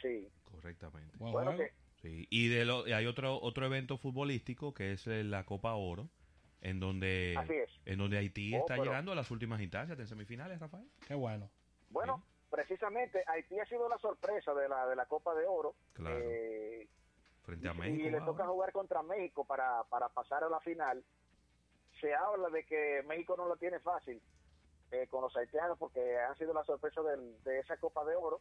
sí. 0.00 0.28
correctamente. 0.44 1.16
Buen 1.18 1.32
Bueno, 1.32 1.56
que 1.56 1.72
Sí, 2.02 2.26
y 2.30 2.48
de 2.48 2.64
lo, 2.64 2.86
y 2.86 2.92
hay 2.92 3.06
otro 3.06 3.38
otro 3.40 3.64
evento 3.66 3.96
futbolístico 3.96 4.74
que 4.74 4.92
es 4.92 5.06
la 5.06 5.44
Copa 5.44 5.74
Oro, 5.74 6.08
en 6.60 6.80
donde 6.80 7.34
Así 7.38 7.52
es. 7.54 7.70
en 7.86 7.98
donde 7.98 8.18
Haití 8.18 8.52
Oh, 8.54 8.58
está 8.58 8.74
pero- 8.74 8.84
llegando 8.84 9.12
a 9.12 9.14
las 9.14 9.30
últimas 9.30 9.60
instancias 9.60 9.96
de 9.96 10.06
semifinales, 10.06 10.58
Rafael. 10.58 10.88
Qué 11.06 11.14
bueno. 11.14 11.48
Bueno, 11.90 12.16
Sí. 12.24 12.46
precisamente 12.50 13.22
Haití 13.28 13.58
ha 13.60 13.66
sido 13.66 13.88
la 13.88 13.98
sorpresa 13.98 14.52
de 14.52 14.68
la 14.68 14.86
de 14.88 14.96
la 14.96 15.06
Copa 15.06 15.34
de 15.34 15.46
Oro 15.46 15.74
Claro. 15.92 16.18
eh, 16.20 16.88
Frente 17.44 17.68
a 17.68 17.72
y 17.72 17.76
México. 17.78 18.10
le 18.10 18.18
wow. 18.18 18.26
toca 18.26 18.46
jugar 18.46 18.72
contra 18.72 19.02
México 19.02 19.44
para, 19.44 19.84
para 19.84 20.08
pasar 20.08 20.42
a 20.44 20.48
la 20.48 20.60
final, 20.60 21.04
se 22.00 22.12
habla 22.14 22.48
de 22.50 22.64
que 22.64 23.02
México 23.06 23.36
no 23.36 23.46
lo 23.46 23.56
tiene 23.56 23.78
fácil 23.80 24.20
eh, 24.90 25.06
con 25.08 25.22
los 25.22 25.36
haitianos 25.36 25.78
porque 25.78 26.18
han 26.18 26.36
sido 26.36 26.52
la 26.52 26.64
sorpresa 26.64 27.00
del- 27.02 27.40
de 27.44 27.60
esa 27.60 27.76
Copa 27.78 28.04
de 28.04 28.14
Oro 28.16 28.40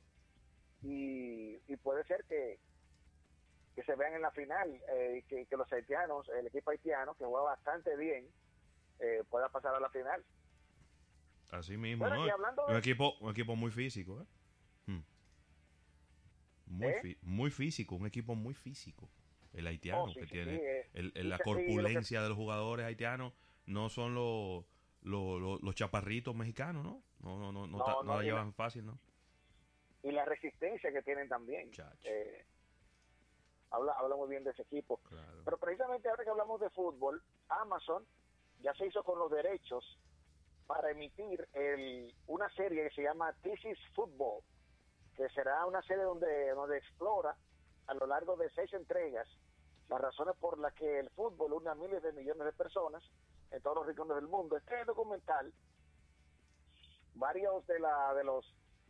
y, 0.83 1.59
y 1.67 1.75
puede 1.77 2.03
ser 2.05 2.23
que, 2.25 2.59
que 3.81 3.91
se 3.91 3.95
vean 3.97 4.13
en 4.13 4.21
la 4.21 4.31
final 4.31 4.69
eh, 4.89 5.17
y 5.19 5.23
que, 5.23 5.45
que 5.45 5.57
los 5.57 5.71
haitianos, 5.73 6.27
el 6.29 6.47
equipo 6.47 6.71
haitiano, 6.71 7.15
que 7.15 7.25
juega 7.25 7.45
bastante 7.45 7.95
bien, 7.97 8.27
eh, 8.99 9.23
pueda 9.29 9.49
pasar 9.49 9.73
a 9.75 9.79
la 9.79 9.89
final. 9.89 10.23
Así 11.49 11.77
mismo, 11.77 12.07
Bueno, 12.07 12.25
¿no? 12.27 12.65
un, 12.67 12.77
equipo, 12.77 13.15
un 13.19 13.31
equipo 13.31 13.55
muy 13.55 13.71
físico, 13.71 14.21
¿eh? 14.21 14.25
Mm. 14.91 14.99
Muy, 16.67 16.91
¿Eh? 16.91 16.99
fi- 17.01 17.17
muy 17.23 17.51
físico, 17.51 17.95
un 17.95 18.05
equipo 18.05 18.35
muy 18.35 18.53
físico. 18.53 19.09
El 19.53 19.67
haitiano, 19.67 20.03
Oh, 20.03 20.09
sí, 20.09 20.19
que 20.21 20.25
sí, 20.27 20.31
tiene 20.31 20.57
sí, 20.59 20.89
el- 20.93 21.11
la 21.29 21.37
lo 21.37 21.37
que- 21.37 21.43
corpulencia 21.43 22.21
de 22.21 22.29
los 22.29 22.37
jugadores 22.37 22.85
haitianos, 22.85 23.33
no 23.65 23.89
son 23.89 24.13
los, 24.15 24.63
los, 25.01 25.41
los- 25.41 25.61
los 25.61 25.75
chaparritos 25.75 26.33
mexicanos, 26.35 26.83
¿no? 26.83 27.03
No, 27.19 27.37
no, 27.37 27.51
no, 27.51 27.67
no, 27.67 27.77
No, 28.03 28.15
la 28.17 28.23
llevan 28.23 28.53
fácil, 28.53 28.85
¿no? 28.85 28.99
y 30.03 30.11
la 30.11 30.25
resistencia 30.25 30.91
que 30.91 31.03
tienen 31.03 31.29
también. 31.29 31.69
Eh, 32.03 32.43
habla, 33.71 33.93
habla 33.93 34.15
muy 34.15 34.29
bien 34.29 34.43
de 34.43 34.51
ese 34.51 34.61
equipo. 34.63 34.99
Pero 35.43 35.57
precisamente 35.57 36.09
ahora 36.09 36.23
que 36.23 36.29
hablamos 36.29 36.59
de 36.59 36.69
fútbol, 36.69 37.21
Amazon 37.49 38.05
ya 38.61 38.73
se 38.75 38.87
hizo 38.87 39.03
con 39.03 39.17
los 39.19 39.31
derechos 39.31 39.83
para 40.67 40.91
emitir 40.91 41.47
el, 41.53 42.13
una 42.27 42.49
serie 42.49 42.87
que 42.87 42.95
se 42.95 43.03
llama 43.03 43.33
This 43.41 43.65
is 43.65 43.79
Football, 43.95 44.43
que 45.15 45.27
será 45.29 45.65
una 45.65 45.81
serie 45.81 46.03
donde, 46.03 46.51
donde 46.51 46.77
explora 46.77 47.35
a 47.87 47.93
lo 47.93 48.05
largo 48.05 48.37
de 48.37 48.49
seis 48.51 48.71
entregas 48.73 49.27
las 49.89 49.99
razones 49.99 50.35
por 50.39 50.57
las 50.59 50.73
que 50.73 50.99
el 50.99 51.09
fútbol 51.09 51.53
une 51.53 51.69
a 51.69 51.75
miles 51.75 52.01
de 52.01 52.13
millones 52.13 52.45
de 52.45 52.53
personas 52.53 53.03
en 53.51 53.61
todos 53.61 53.77
los 53.77 53.87
rincones 53.87 54.15
del 54.15 54.27
mundo. 54.27 54.55
Este 54.55 54.85
documental, 54.85 55.51
varios 57.15 57.67
de, 57.67 57.79
la, 57.79 58.13
de 58.13 58.23
los 58.23 58.45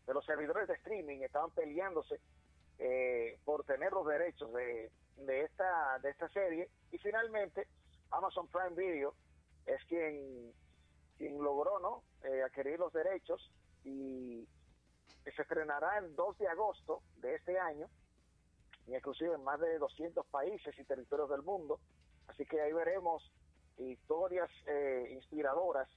de 0.06 0.14
los 0.14 0.26
servidores 0.26 0.68
de 0.68 0.74
streaming 0.76 1.20
estaban 1.22 1.52
peleándose 1.52 2.20
eh, 2.82 3.40
por 3.46 3.64
tener 3.64 3.92
los 3.94 4.08
derechos 4.08 4.52
de, 4.54 4.92
de 5.18 5.42
esta 5.42 6.00
de 6.00 6.10
esta 6.10 6.28
serie. 6.30 6.68
Y 6.92 6.98
finalmente 6.98 7.68
Amazon 8.10 8.48
Prime 8.48 8.76
Video 8.76 9.14
es 9.66 9.84
quien 9.86 10.52
quien 11.18 11.42
logró 11.42 11.80
no 11.80 12.04
Eh, 12.24 12.44
adquirir 12.44 12.78
los 12.78 12.94
derechos 12.94 13.42
y 13.84 14.48
se 15.24 15.42
estrenará 15.42 15.98
el 15.98 16.16
2 16.16 16.38
de 16.38 16.48
agosto 16.48 17.02
de 17.18 17.34
este 17.34 17.58
año 17.58 17.88
inclusive 18.88 19.34
en 19.34 19.44
más 19.44 19.60
de 19.60 19.80
200 19.80 20.26
países 20.28 20.78
y 20.78 20.84
territorios 20.84 21.30
del 21.30 21.42
mundo. 21.42 21.80
Así 22.28 22.46
que 22.46 22.62
ahí 22.62 22.74
veremos 22.74 23.24
historias 23.78 24.50
eh, 24.68 25.10
inspiradoras 25.14 25.90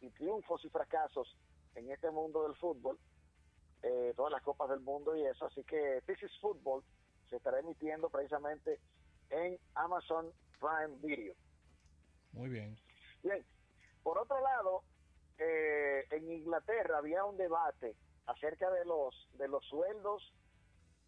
y 0.00 0.10
triunfos 0.10 0.64
y 0.64 0.68
fracasos 0.68 1.34
en 1.74 1.90
este 1.90 2.10
mundo 2.10 2.42
del 2.42 2.54
fútbol 2.56 2.98
eh, 3.82 4.12
todas 4.16 4.32
las 4.32 4.42
copas 4.42 4.68
del 4.70 4.80
mundo 4.80 5.16
y 5.16 5.24
eso. 5.24 5.46
Así 5.46 5.62
que 5.64 6.02
This 6.06 6.22
is 6.22 6.38
Football 6.40 6.82
se 7.28 7.36
estará 7.36 7.60
emitiendo 7.60 8.08
precisamente 8.08 8.78
en 9.30 9.58
Amazon 9.74 10.32
Prime 10.58 10.96
Video. 11.00 11.34
Muy 12.32 12.48
bien. 12.48 12.76
Bien, 13.22 13.44
por 14.02 14.18
otro 14.18 14.40
lado, 14.40 14.82
eh, 15.38 16.06
en 16.10 16.30
Inglaterra 16.30 16.98
había 16.98 17.24
un 17.24 17.36
debate 17.36 17.96
acerca 18.26 18.70
de 18.70 18.84
los 18.84 19.28
de 19.34 19.48
los 19.48 19.64
sueldos 19.66 20.32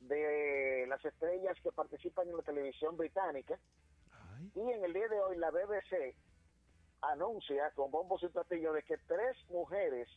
de 0.01 0.87
las 0.89 1.05
estrellas 1.05 1.57
que 1.63 1.71
participan 1.71 2.29
en 2.29 2.37
la 2.37 2.43
televisión 2.43 2.97
británica 2.97 3.59
y 4.55 4.61
en 4.61 4.85
el 4.85 4.93
día 4.93 5.09
de 5.09 5.21
hoy 5.21 5.37
la 5.37 5.51
BBC 5.51 6.17
anuncia 7.03 7.71
con 7.75 7.91
bombos 7.91 8.23
y 8.23 8.29
platillos 8.29 8.75
de 8.75 8.83
que 8.83 8.97
tres 9.07 9.37
mujeres 9.49 10.09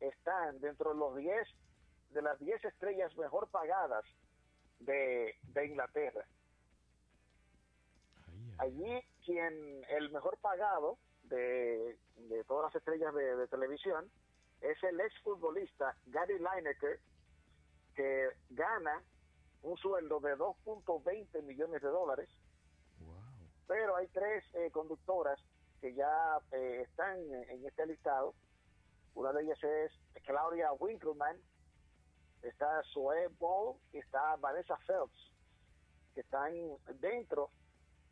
están 0.00 0.60
dentro 0.60 0.92
de 0.92 0.98
los 0.98 1.16
10 1.16 1.48
de 2.10 2.22
las 2.22 2.38
10 2.38 2.64
estrellas 2.64 3.16
mejor 3.16 3.48
pagadas 3.48 4.04
de, 4.80 5.36
de 5.42 5.66
Inglaterra. 5.66 6.24
Allí 8.58 9.00
quien 9.24 9.84
el 9.90 10.10
mejor 10.10 10.38
pagado 10.38 10.98
de, 11.24 11.98
de 12.16 12.44
todas 12.44 12.72
las 12.72 12.76
estrellas 12.80 13.14
de, 13.14 13.36
de 13.36 13.46
televisión 13.48 14.10
es 14.60 14.82
el 14.82 14.98
exfutbolista 15.00 15.96
Gary 16.06 16.38
Lineker 16.38 16.98
que 17.94 18.28
gana 18.50 19.02
un 19.62 19.76
sueldo 19.76 20.20
de 20.20 20.36
2.20 20.36 21.42
millones 21.42 21.82
de 21.82 21.88
dólares. 21.88 22.28
Pero 23.66 23.96
hay 23.96 24.06
tres 24.08 24.44
eh, 24.54 24.70
conductoras 24.70 25.38
que 25.80 25.94
ya 25.94 26.38
eh, 26.52 26.82
están 26.88 27.18
en 27.20 27.66
este 27.66 27.86
listado. 27.86 28.34
Una 29.14 29.32
de 29.32 29.42
ellas 29.42 29.62
es 29.62 29.92
Claudia 30.24 30.72
Winkleman 30.72 31.36
está 32.42 32.82
Zoe 32.92 33.28
Ball 33.38 33.76
y 33.92 33.98
está 33.98 34.36
Vanessa 34.36 34.76
Phelps 34.86 35.32
que 36.14 36.20
están 36.20 36.52
dentro 37.00 37.50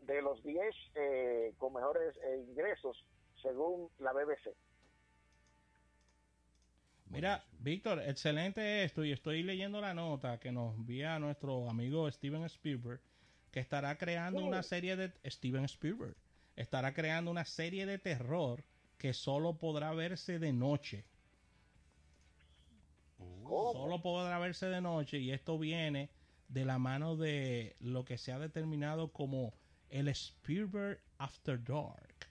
de 0.01 0.23
los 0.23 0.43
10 0.43 0.75
eh, 0.95 1.55
con 1.59 1.73
mejores 1.73 2.15
eh, 2.23 2.45
ingresos 2.49 3.05
según 3.43 3.91
la 3.99 4.13
BBC 4.13 4.55
Mira, 7.09 7.45
Víctor, 7.61 8.01
excelente 8.03 8.83
esto 8.85 9.05
y 9.05 9.13
estoy 9.13 9.43
leyendo 9.43 9.81
la 9.81 9.95
nota 9.95 10.39
que 10.41 10.51
nos 10.51 10.75
envía 10.75 11.19
nuestro 11.19 11.71
amigo 11.71 12.11
Steven 12.11 12.45
Spielberg 12.45 13.01
que 13.53 13.61
estará 13.61 13.97
creando 13.97 14.41
Sí. 14.41 14.45
una 14.47 14.63
serie 14.63 14.97
de 14.97 15.13
Steven 15.31 15.65
Spielberg 15.65 16.17
estará 16.57 16.93
creando 16.95 17.31
una 17.31 17.45
serie 17.45 17.87
de 17.87 17.99
terror 17.99 18.65
que 18.99 19.13
solo 19.13 19.59
podrá 19.59 19.93
verse 19.93 20.39
de 20.39 20.53
noche. 20.53 21.05
Solo 23.49 24.03
podrá 24.03 24.39
verse 24.39 24.67
de 24.67 24.81
noche 24.81 25.19
y 25.19 25.31
esto 25.33 25.59
viene 25.59 26.11
de 26.49 26.65
la 26.65 26.79
mano 26.79 27.17
de 27.17 27.77
lo 27.81 28.05
que 28.05 28.19
se 28.19 28.33
ha 28.33 28.39
determinado 28.39 29.13
como 29.13 29.55
el 29.89 30.09
Spielberg 30.09 31.01
After 31.19 31.63
Dark. 31.63 32.29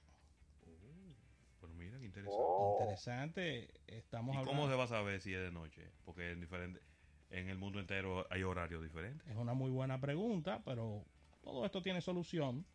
Pero 1.62 1.74
mira 1.74 1.98
qué 2.00 2.06
interesante. 2.06 2.38
Oh. 2.40 2.78
Interesante, 2.82 3.70
estamos 3.88 4.36
¿Y 4.36 4.38
hablando. 4.38 4.62
cómo 4.62 4.70
se 4.72 4.76
va 4.78 4.84
a 4.84 4.88
saber 4.88 5.22
si 5.22 5.34
es 5.34 5.42
de 5.42 5.52
noche? 5.52 5.92
Porque 6.04 6.32
en, 6.32 6.40
diferente, 6.40 6.82
en 7.30 7.50
el 7.50 7.58
mundo 7.58 7.80
entero 7.80 8.26
hay 8.30 8.44
horarios 8.44 8.84
diferentes. 8.84 9.28
Es 9.28 9.36
una 9.36 9.54
muy 9.54 9.72
buena 9.72 10.00
pregunta, 10.00 10.62
pero 10.64 11.06
todo 11.42 11.66
esto 11.66 11.82
tiene 11.82 12.02
solución. 12.02 12.66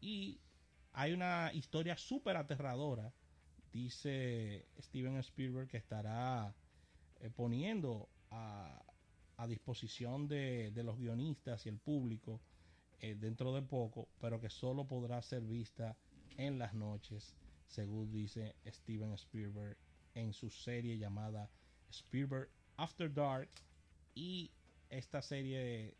Y 0.00 0.40
hay 0.92 1.12
una 1.12 1.50
historia 1.52 1.96
súper 1.96 2.36
aterradora, 2.36 3.12
dice 3.72 4.66
Steven 4.80 5.16
Spielberg, 5.18 5.68
que 5.68 5.76
estará 5.76 6.54
eh, 7.22 7.30
poniendo 7.30 8.08
a, 8.30 8.82
a 9.36 9.46
disposición 9.46 10.28
de, 10.28 10.70
de 10.72 10.82
los 10.82 10.98
guionistas 10.98 11.64
y 11.64 11.68
el 11.68 11.78
público 11.78 12.40
eh, 13.00 13.14
dentro 13.14 13.54
de 13.54 13.62
poco, 13.62 14.08
pero 14.20 14.40
que 14.40 14.50
solo 14.50 14.86
podrá 14.86 15.22
ser 15.22 15.42
vista 15.42 15.96
en 16.36 16.58
las 16.58 16.74
noches, 16.74 17.34
según 17.66 18.12
dice 18.12 18.54
Steven 18.66 19.12
Spielberg 19.14 19.76
en 20.14 20.32
su 20.32 20.50
serie 20.50 20.98
llamada 20.98 21.48
Spielberg 21.90 22.48
After 22.76 23.12
Dark. 23.12 23.48
Y 24.14 24.50
esta 24.90 25.22
serie 25.22 25.96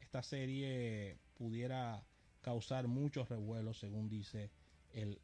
esta 0.00 0.22
serie 0.22 1.18
pudiera 1.36 2.04
causar 2.40 2.86
muchos 2.86 3.28
revuelos 3.28 3.78
según 3.78 4.08
dice 4.08 4.50
el 4.92 5.20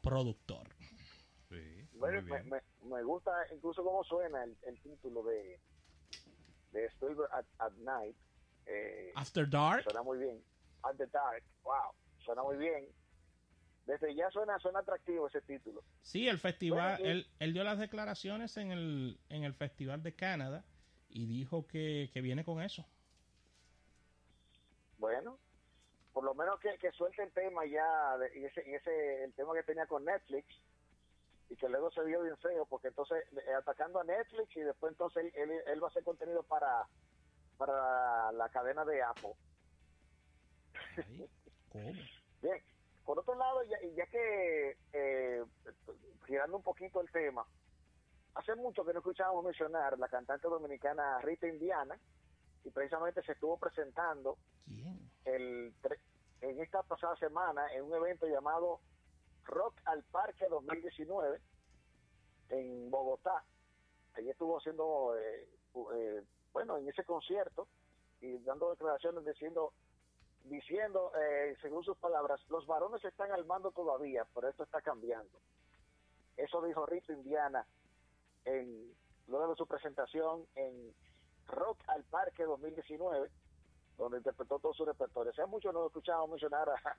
productor. 0.00 0.68
Sí, 1.50 1.88
Bueno, 1.94 2.22
me, 2.22 2.42
me- 2.44 2.62
me 2.84 3.02
gusta 3.02 3.32
incluso 3.52 3.82
cómo 3.84 4.04
suena 4.04 4.44
el, 4.44 4.56
el 4.62 4.80
título 4.80 5.22
de, 5.24 5.58
de 6.72 6.84
Spielberg 6.86 7.28
at, 7.32 7.44
at 7.58 7.72
Night. 7.78 8.16
Eh, 8.66 9.12
After 9.16 9.48
Dark. 9.50 9.82
Suena 9.82 10.02
muy 10.02 10.18
bien. 10.18 10.42
At 10.84 10.94
the 10.96 11.06
Dark. 11.08 11.42
Wow. 11.64 11.92
Suena 12.20 12.42
muy 12.44 12.56
bien. 12.56 12.86
Desde 13.86 14.14
ya 14.14 14.30
suena, 14.30 14.58
suena 14.60 14.78
atractivo 14.78 15.26
ese 15.26 15.40
título. 15.42 15.82
Sí, 16.02 16.28
el 16.28 16.38
festival, 16.38 16.98
Bueno, 16.98 17.08
y- 17.08 17.10
él, 17.12 17.26
él 17.40 17.52
dio 17.52 17.64
las 17.64 17.78
declaraciones 17.80 18.56
en 18.56 18.70
el, 18.70 19.18
en 19.28 19.42
el 19.42 19.54
Festival 19.54 20.02
de 20.04 20.14
Canadá 20.14 20.64
y 21.08 21.26
dijo 21.26 21.66
que, 21.66 22.10
que 22.12 22.20
viene 22.20 22.44
con 22.44 22.62
eso. 22.62 22.86
Bueno, 24.98 25.38
por 26.12 26.22
lo 26.24 26.34
menos 26.34 26.60
que, 26.60 26.76
que 26.78 26.92
suelte 26.92 27.22
el 27.24 27.32
tema 27.32 27.64
ya, 27.66 28.18
de- 28.18 28.38
y 28.38 28.44
ese, 28.44 28.62
y 28.68 28.74
ese 28.74 29.24
el 29.24 29.32
tema 29.34 29.54
que 29.54 29.62
tenía 29.64 29.86
con 29.86 30.04
Netflix, 30.04 30.46
y 31.50 31.56
que 31.56 31.68
luego 31.68 31.90
se 31.90 32.02
vio 32.04 32.22
bien 32.22 32.36
feo, 32.38 32.64
porque 32.64 32.88
entonces 32.88 33.24
eh, 33.32 33.52
atacando 33.54 33.98
a 34.00 34.04
Netflix 34.04 34.56
y 34.56 34.60
después 34.60 34.92
entonces 34.92 35.24
él, 35.24 35.32
él, 35.34 35.62
él 35.66 35.82
va 35.82 35.88
a 35.88 35.90
hacer 35.90 36.04
contenido 36.04 36.42
para, 36.44 36.86
para 37.58 38.32
la 38.32 38.48
cadena 38.48 38.84
de 38.84 39.02
Apple. 39.02 39.34
¿Cómo? 41.68 41.92
Bien, 42.42 42.62
por 43.04 43.18
otro 43.18 43.34
lado, 43.34 43.62
ya, 43.64 43.78
ya 43.94 44.06
que 44.06 44.78
eh, 44.92 45.44
girando 46.26 46.56
un 46.56 46.62
poquito 46.62 47.00
el 47.00 47.10
tema, 47.10 47.44
hace 48.34 48.54
mucho 48.54 48.84
que 48.84 48.92
no 48.92 49.00
escuchábamos 49.00 49.44
mencionar 49.44 49.98
la 49.98 50.08
cantante 50.08 50.48
dominicana 50.48 51.18
Rita 51.20 51.46
Indiana, 51.46 51.98
y 52.64 52.70
precisamente 52.70 53.22
se 53.22 53.32
estuvo 53.32 53.58
presentando 53.58 54.36
el, 55.24 55.74
tre- 55.82 55.98
en 56.42 56.60
esta 56.60 56.82
pasada 56.82 57.16
semana 57.16 57.72
en 57.74 57.84
un 57.84 57.94
evento 57.94 58.26
llamado 58.26 58.80
Rock 59.50 59.74
al 59.84 60.02
Parque 60.04 60.46
2019 60.48 61.40
en 62.50 62.90
Bogotá. 62.90 63.44
Allí 64.14 64.30
estuvo 64.30 64.58
haciendo, 64.58 65.16
eh, 65.16 65.48
eh, 65.94 66.22
bueno, 66.52 66.78
en 66.78 66.88
ese 66.88 67.04
concierto 67.04 67.68
y 68.20 68.38
dando 68.38 68.70
declaraciones 68.70 69.24
diciendo, 69.24 69.72
diciendo, 70.44 71.12
eh, 71.16 71.56
según 71.62 71.84
sus 71.84 71.96
palabras, 71.98 72.40
los 72.48 72.66
varones 72.66 73.04
están 73.04 73.30
al 73.32 73.44
mando 73.44 73.70
todavía, 73.70 74.26
pero 74.34 74.48
esto 74.48 74.64
está 74.64 74.80
cambiando. 74.80 75.38
Eso 76.36 76.62
dijo 76.62 76.86
Rito 76.86 77.12
Indiana 77.12 77.66
en, 78.44 78.94
luego 79.28 79.48
de 79.48 79.56
su 79.56 79.66
presentación 79.66 80.46
en 80.54 80.94
Rock 81.46 81.78
al 81.88 82.04
Parque 82.04 82.44
2019, 82.44 83.30
donde 83.98 84.18
interpretó 84.18 84.58
todo 84.58 84.74
su 84.74 84.84
repertorio. 84.84 85.30
O 85.30 85.34
sea, 85.34 85.46
muchos 85.46 85.72
no 85.72 85.86
escuchamos 85.86 86.30
mencionar 86.30 86.68
a, 86.68 86.96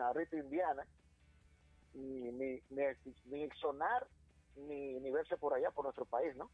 a 0.08 0.12
Rito 0.12 0.36
Indiana, 0.36 0.86
ni, 1.94 2.32
ni, 2.32 2.60
ni, 2.70 2.82
ni 3.26 3.48
sonar, 3.60 4.06
ni, 4.56 4.98
ni 5.00 5.10
verse 5.10 5.36
por 5.36 5.54
allá, 5.54 5.70
por 5.70 5.84
nuestro 5.84 6.04
país, 6.06 6.34
¿no? 6.36 6.50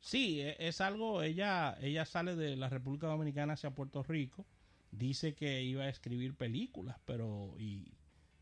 Sí, 0.00 0.40
e- 0.40 0.56
es 0.58 0.80
algo, 0.80 1.22
ella, 1.22 1.76
ella 1.80 2.04
sale 2.06 2.34
de 2.36 2.56
la 2.56 2.68
República 2.68 3.06
Dominicana 3.06 3.52
hacia 3.54 3.70
Puerto 3.70 4.02
Rico, 4.02 4.46
dice 4.90 5.34
que 5.34 5.62
iba 5.62 5.84
a 5.84 5.88
escribir 5.88 6.34
películas, 6.34 6.98
pero 7.04 7.54
y 7.58 7.92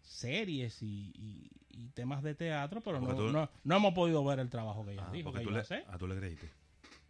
series 0.01 0.83
y, 0.83 1.13
y- 1.15 1.51
y 1.69 1.89
temas 1.91 2.23
de 2.23 2.35
teatro, 2.35 2.81
pero 2.81 3.01
no, 3.01 3.15
tú- 3.15 3.31
no, 3.33 3.51
no 3.65 3.77
hemos 3.77 3.93
podido 3.95 4.25
ver 4.25 4.39
el 4.39 4.49
trabajo 4.49 4.85
que 4.85 4.93
ella 4.93 5.07
Ah, 5.09 5.13
dijo 5.13 5.33
que 5.33 5.39
tú 5.41 5.45
iba 5.45 5.53
le, 5.53 5.59
a 5.59 5.63
hacer. 5.63 5.85
ah, 5.89 5.99
tú 5.99 6.07
le 6.07 6.17
creíste. 6.17 6.51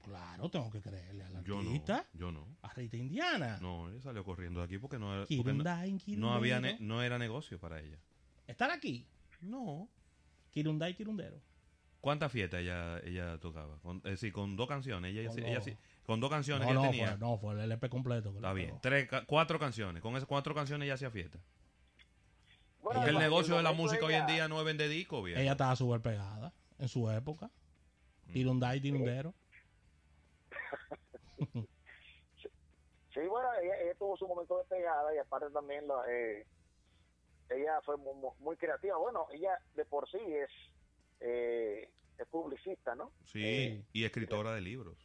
Claro, 0.04 0.48
tengo 0.48 0.70
que 0.70 0.80
creerle 0.80 1.24
a 1.24 1.28
la 1.28 1.42
Yo 1.42 1.62
no, 1.62 1.70
yo 2.14 2.32
no. 2.32 2.46
a 2.62 2.72
Rita 2.72 2.96
Indiana. 2.96 3.58
No, 3.60 3.90
ella 3.90 4.00
salió 4.00 4.24
corriendo 4.24 4.60
de 4.60 4.64
aquí 4.66 4.78
porque 4.78 4.98
no, 4.98 5.14
era- 5.14 5.26
porque 5.26 5.52
no, 5.52 5.64
no 6.16 6.32
había 6.32 6.60
ne- 6.60 6.78
no 6.80 7.02
era 7.02 7.18
negocio 7.18 7.58
para 7.58 7.80
ella. 7.80 7.98
¿Estar 8.48 8.70
aquí? 8.72 9.06
No. 9.40 9.88
Kirunday, 10.50 10.94
Kirundero. 10.94 11.40
¿Cuántas 12.00 12.32
fiestas 12.32 12.60
ella 12.60 12.98
ella 13.04 13.38
tocaba? 13.38 13.78
Con, 13.80 13.98
es 13.98 14.02
decir, 14.12 14.32
con 14.32 14.56
dos 14.56 14.66
canciones. 14.66 15.12
Ella, 15.14 15.28
Con 15.28 15.38
ella 15.40 15.54
dos. 15.56 15.64
sí- 15.64 15.76
con 16.04 16.20
dos 16.20 16.30
canciones 16.30 16.62
No, 16.62 16.68
que 16.68 16.74
no, 16.74 16.80
ella 16.82 16.90
tenía. 16.90 17.08
fue, 17.08 17.18
no, 17.18 17.38
fue 17.38 17.52
el 17.54 17.60
LP 17.60 17.88
completo. 17.90 18.30
Está 18.34 18.52
bien. 18.52 18.78
Tres, 18.80 19.08
cuatro 19.26 19.58
canciones. 19.58 20.02
Con 20.02 20.16
esas 20.16 20.26
cuatro 20.26 20.54
canciones 20.54 20.86
ella 20.86 20.94
hacía 20.94 21.10
fiesta. 21.10 21.38
Bueno, 22.80 23.00
Porque 23.00 23.10
el 23.10 23.18
negocio 23.18 23.56
de 23.56 23.62
la 23.62 23.72
música 23.72 24.06
hoy 24.06 24.14
en 24.14 24.24
ella- 24.24 24.32
día 24.32 24.48
no 24.48 24.58
es 24.60 24.64
vender 24.64 24.88
discos, 24.88 25.22
viejo. 25.24 25.40
Ella 25.40 25.52
estaba 25.52 25.76
súper 25.76 26.00
pegada 26.00 26.52
en 26.78 26.88
su 26.88 27.10
época. 27.10 27.50
Mm. 28.26 28.32
Kirunday, 28.32 28.80
Kirundero. 28.80 29.34
Sí, 33.14 33.20
bueno, 33.26 33.48
ella, 33.62 33.74
ella 33.82 33.94
tuvo 33.98 34.16
su 34.16 34.28
momento 34.28 34.58
de 34.58 34.64
pegada 34.64 35.12
y 35.14 35.18
aparte 35.18 35.50
también 35.50 35.88
la, 35.88 35.94
eh, 36.08 36.46
ella 37.50 37.80
fue 37.82 37.96
mu- 37.96 38.14
mu- 38.14 38.34
muy, 38.38 38.56
creativa. 38.56 38.96
Bueno, 38.96 39.26
ella 39.32 39.58
de 39.74 39.84
por 39.84 40.08
sí 40.08 40.18
es, 40.18 40.50
eh, 41.20 41.90
es 42.18 42.26
publicista, 42.28 42.94
¿no? 42.94 43.12
Sí, 43.24 43.42
Eh, 43.44 43.84
y 43.92 44.04
escritora 44.04 44.54
de 44.54 44.60
libros. 44.60 44.96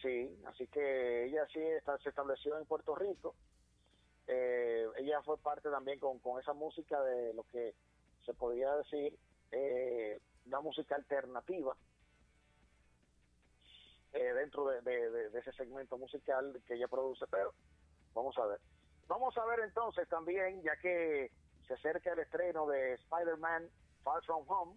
Sí, 0.00 0.34
así 0.46 0.66
que 0.68 1.24
ella 1.26 1.46
sí 1.52 1.60
está- 1.60 1.98
se 1.98 2.08
estableció 2.08 2.56
en 2.58 2.64
Puerto 2.66 2.94
Rico. 2.94 3.34
Eh, 4.26 4.86
ella 4.98 5.22
fue 5.22 5.38
parte 5.38 5.68
también 5.70 5.98
con, 5.98 6.18
con 6.20 6.40
esa 6.40 6.52
música 6.52 7.02
de 7.02 7.34
lo 7.34 7.44
que 7.44 7.74
se 8.24 8.32
podía 8.34 8.74
decir 8.76 9.18
eh, 9.52 10.20
una 10.46 10.60
música 10.60 10.94
alternativa 10.94 11.76
eh, 14.12 14.32
dentro 14.34 14.66
de, 14.68 14.80
de- 14.82 15.10
de- 15.10 15.30
de 15.30 15.38
ese 15.40 15.52
segmento 15.52 15.96
musical 15.98 16.60
que 16.66 16.74
ella 16.74 16.88
produce. 16.88 17.26
Pero 17.30 17.52
vamos 18.14 18.36
a 18.38 18.46
ver. 18.46 18.60
Vamos 19.10 19.36
a 19.36 19.44
ver 19.44 19.58
entonces 19.64 20.08
también, 20.08 20.62
ya 20.62 20.76
que 20.76 21.32
se 21.66 21.74
acerca 21.74 22.12
el 22.12 22.20
estreno 22.20 22.64
de 22.68 22.94
Spider-Man 22.94 23.68
Far 24.04 24.22
From 24.22 24.44
Home 24.48 24.76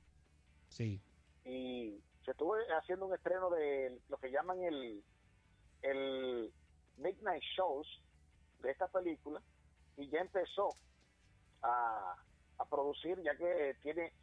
Sí. 0.70 1.00
y 1.46 2.02
se 2.26 2.32
estuvo 2.32 2.56
haciendo 2.80 3.06
un 3.06 3.14
estreno 3.14 3.52
de 3.52 3.96
lo 4.10 4.18
que 4.18 4.32
llaman 4.32 4.60
el, 4.64 5.04
el 5.84 6.52
Midnight 6.98 7.44
Shows 7.56 7.88
de 8.64 8.72
esta 8.72 8.88
película 8.88 9.40
y 9.98 10.10
ya 10.10 10.22
empezó 10.22 10.70
a, 11.62 12.16
a 12.58 12.66
producir 12.66 13.22
ya 13.22 13.36
que 13.36 13.76
tiene 13.84 14.14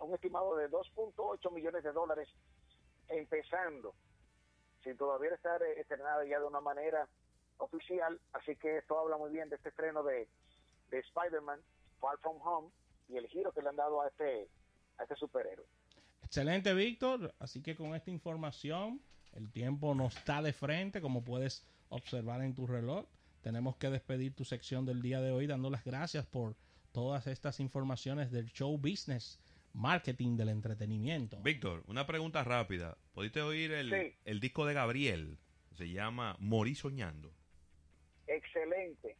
un 0.00 0.14
estimado 0.14 0.56
de 0.56 0.70
2.8 0.70 1.52
millones 1.52 1.84
de 1.84 1.92
dólares 1.92 2.30
empezando 3.08 3.94
sin 4.82 4.96
todavía 4.96 5.34
estar 5.34 5.62
estrenada 5.62 6.24
ya 6.24 6.40
de 6.40 6.46
una 6.46 6.62
manera 6.62 7.06
oficial 7.58 8.20
así 8.32 8.56
que 8.56 8.78
esto 8.78 8.98
habla 8.98 9.16
muy 9.16 9.30
bien 9.30 9.48
de 9.48 9.56
este 9.56 9.68
estreno 9.70 10.02
de, 10.02 10.28
de 10.90 10.98
Spider-Man 10.98 11.60
Far 12.00 12.18
From 12.18 12.40
Home 12.42 12.68
y 13.08 13.16
el 13.16 13.26
giro 13.28 13.52
que 13.52 13.62
le 13.62 13.68
han 13.68 13.76
dado 13.76 14.00
a 14.02 14.08
este 14.08 14.48
a 14.98 15.02
este 15.04 15.16
superhéroe 15.16 15.66
Excelente, 16.22 16.74
Víctor. 16.74 17.34
Así 17.38 17.62
que 17.62 17.74
con 17.74 17.94
esta 17.94 18.10
información, 18.10 19.00
el 19.32 19.50
tiempo 19.50 19.94
no 19.94 20.08
está 20.08 20.42
de 20.42 20.52
frente, 20.52 21.00
como 21.00 21.24
puedes 21.24 21.64
observar 21.88 22.42
en 22.42 22.54
tu 22.54 22.66
reloj. 22.66 23.06
Tenemos 23.40 23.76
que 23.76 23.88
despedir 23.88 24.34
tu 24.34 24.44
sección 24.44 24.84
del 24.84 25.00
día 25.00 25.22
de 25.22 25.30
hoy 25.30 25.46
dando 25.46 25.70
las 25.70 25.84
gracias 25.84 26.26
por 26.26 26.54
todas 26.92 27.26
estas 27.28 27.60
informaciones 27.60 28.30
del 28.30 28.46
show 28.52 28.76
business, 28.76 29.40
marketing 29.72 30.36
del 30.36 30.50
entretenimiento. 30.50 31.38
Víctor, 31.40 31.82
una 31.86 32.06
pregunta 32.06 32.44
rápida. 32.44 32.98
¿Pudiste 33.14 33.40
oír 33.40 33.72
el, 33.72 33.88
Sí. 33.90 34.14
el 34.26 34.40
disco 34.40 34.66
de 34.66 34.74
Gabriel? 34.74 35.38
Se 35.78 35.88
llama 35.88 36.36
Morí 36.40 36.74
Soñando. 36.74 37.32
Excelente 38.28 39.16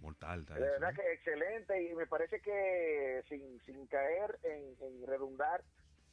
Mortal, 0.00 0.44
De 0.46 0.60
verdad 0.60 0.94
que 0.94 1.12
excelente 1.12 1.82
y 1.82 1.94
me 1.94 2.06
parece 2.06 2.40
que 2.40 3.22
sin, 3.28 3.60
sin 3.62 3.86
caer 3.86 4.38
en, 4.44 4.76
en 4.80 5.06
redundar 5.06 5.64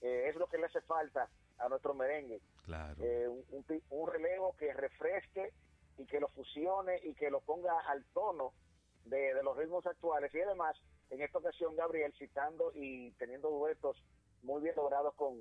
eh, 0.01 0.29
es 0.29 0.35
lo 0.35 0.47
que 0.47 0.57
le 0.57 0.65
hace 0.65 0.81
falta 0.81 1.29
a 1.59 1.69
nuestro 1.69 1.93
merengue. 1.93 2.41
Claro. 2.65 2.95
Eh, 3.03 3.27
un, 3.27 3.65
un 3.89 4.11
relevo 4.11 4.55
que 4.57 4.73
refresque 4.73 5.51
y 5.97 6.05
que 6.05 6.19
lo 6.19 6.27
fusione 6.29 6.99
y 7.03 7.13
que 7.13 7.29
lo 7.29 7.41
ponga 7.41 7.79
al 7.81 8.03
tono 8.13 8.53
de, 9.05 9.33
de 9.33 9.43
los 9.43 9.55
ritmos 9.55 9.85
actuales 9.85 10.33
y 10.33 10.41
además 10.41 10.75
en 11.09 11.21
esta 11.21 11.37
ocasión 11.37 11.75
Gabriel 11.75 12.13
citando 12.17 12.71
y 12.73 13.11
teniendo 13.11 13.49
duetos 13.49 14.01
muy 14.41 14.61
bien 14.61 14.75
logrados 14.75 15.13
con, 15.15 15.39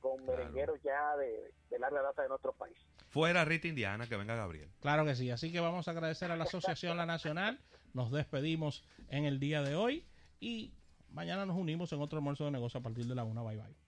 con 0.00 0.24
merengueros 0.24 0.80
ya 0.82 1.16
de, 1.16 1.52
de 1.68 1.78
larga 1.78 2.02
data 2.02 2.22
de 2.22 2.28
nuestro 2.28 2.52
país. 2.52 2.78
Fuera 3.10 3.44
Rita 3.44 3.66
Indiana, 3.66 4.06
que 4.06 4.16
venga 4.16 4.36
Gabriel. 4.36 4.70
Claro 4.80 5.04
que 5.04 5.16
sí. 5.16 5.30
Así 5.30 5.50
que 5.50 5.58
vamos 5.58 5.88
a 5.88 5.90
agradecer 5.90 6.30
a 6.30 6.36
la 6.36 6.44
Asociación 6.44 6.96
La 6.96 7.06
Nacional. 7.06 7.60
Nos 7.92 8.12
despedimos 8.12 8.84
en 9.08 9.24
el 9.24 9.40
día 9.40 9.62
de 9.62 9.74
hoy 9.74 10.04
y 10.38 10.72
mañana 11.10 11.44
nos 11.44 11.56
unimos 11.56 11.92
en 11.92 12.00
otro 12.00 12.18
almuerzo 12.18 12.44
de 12.44 12.52
negocio 12.52 12.78
a 12.78 12.82
partir 12.84 13.06
de 13.06 13.16
la 13.16 13.24
una. 13.24 13.42
Bye 13.42 13.56
bye. 13.56 13.79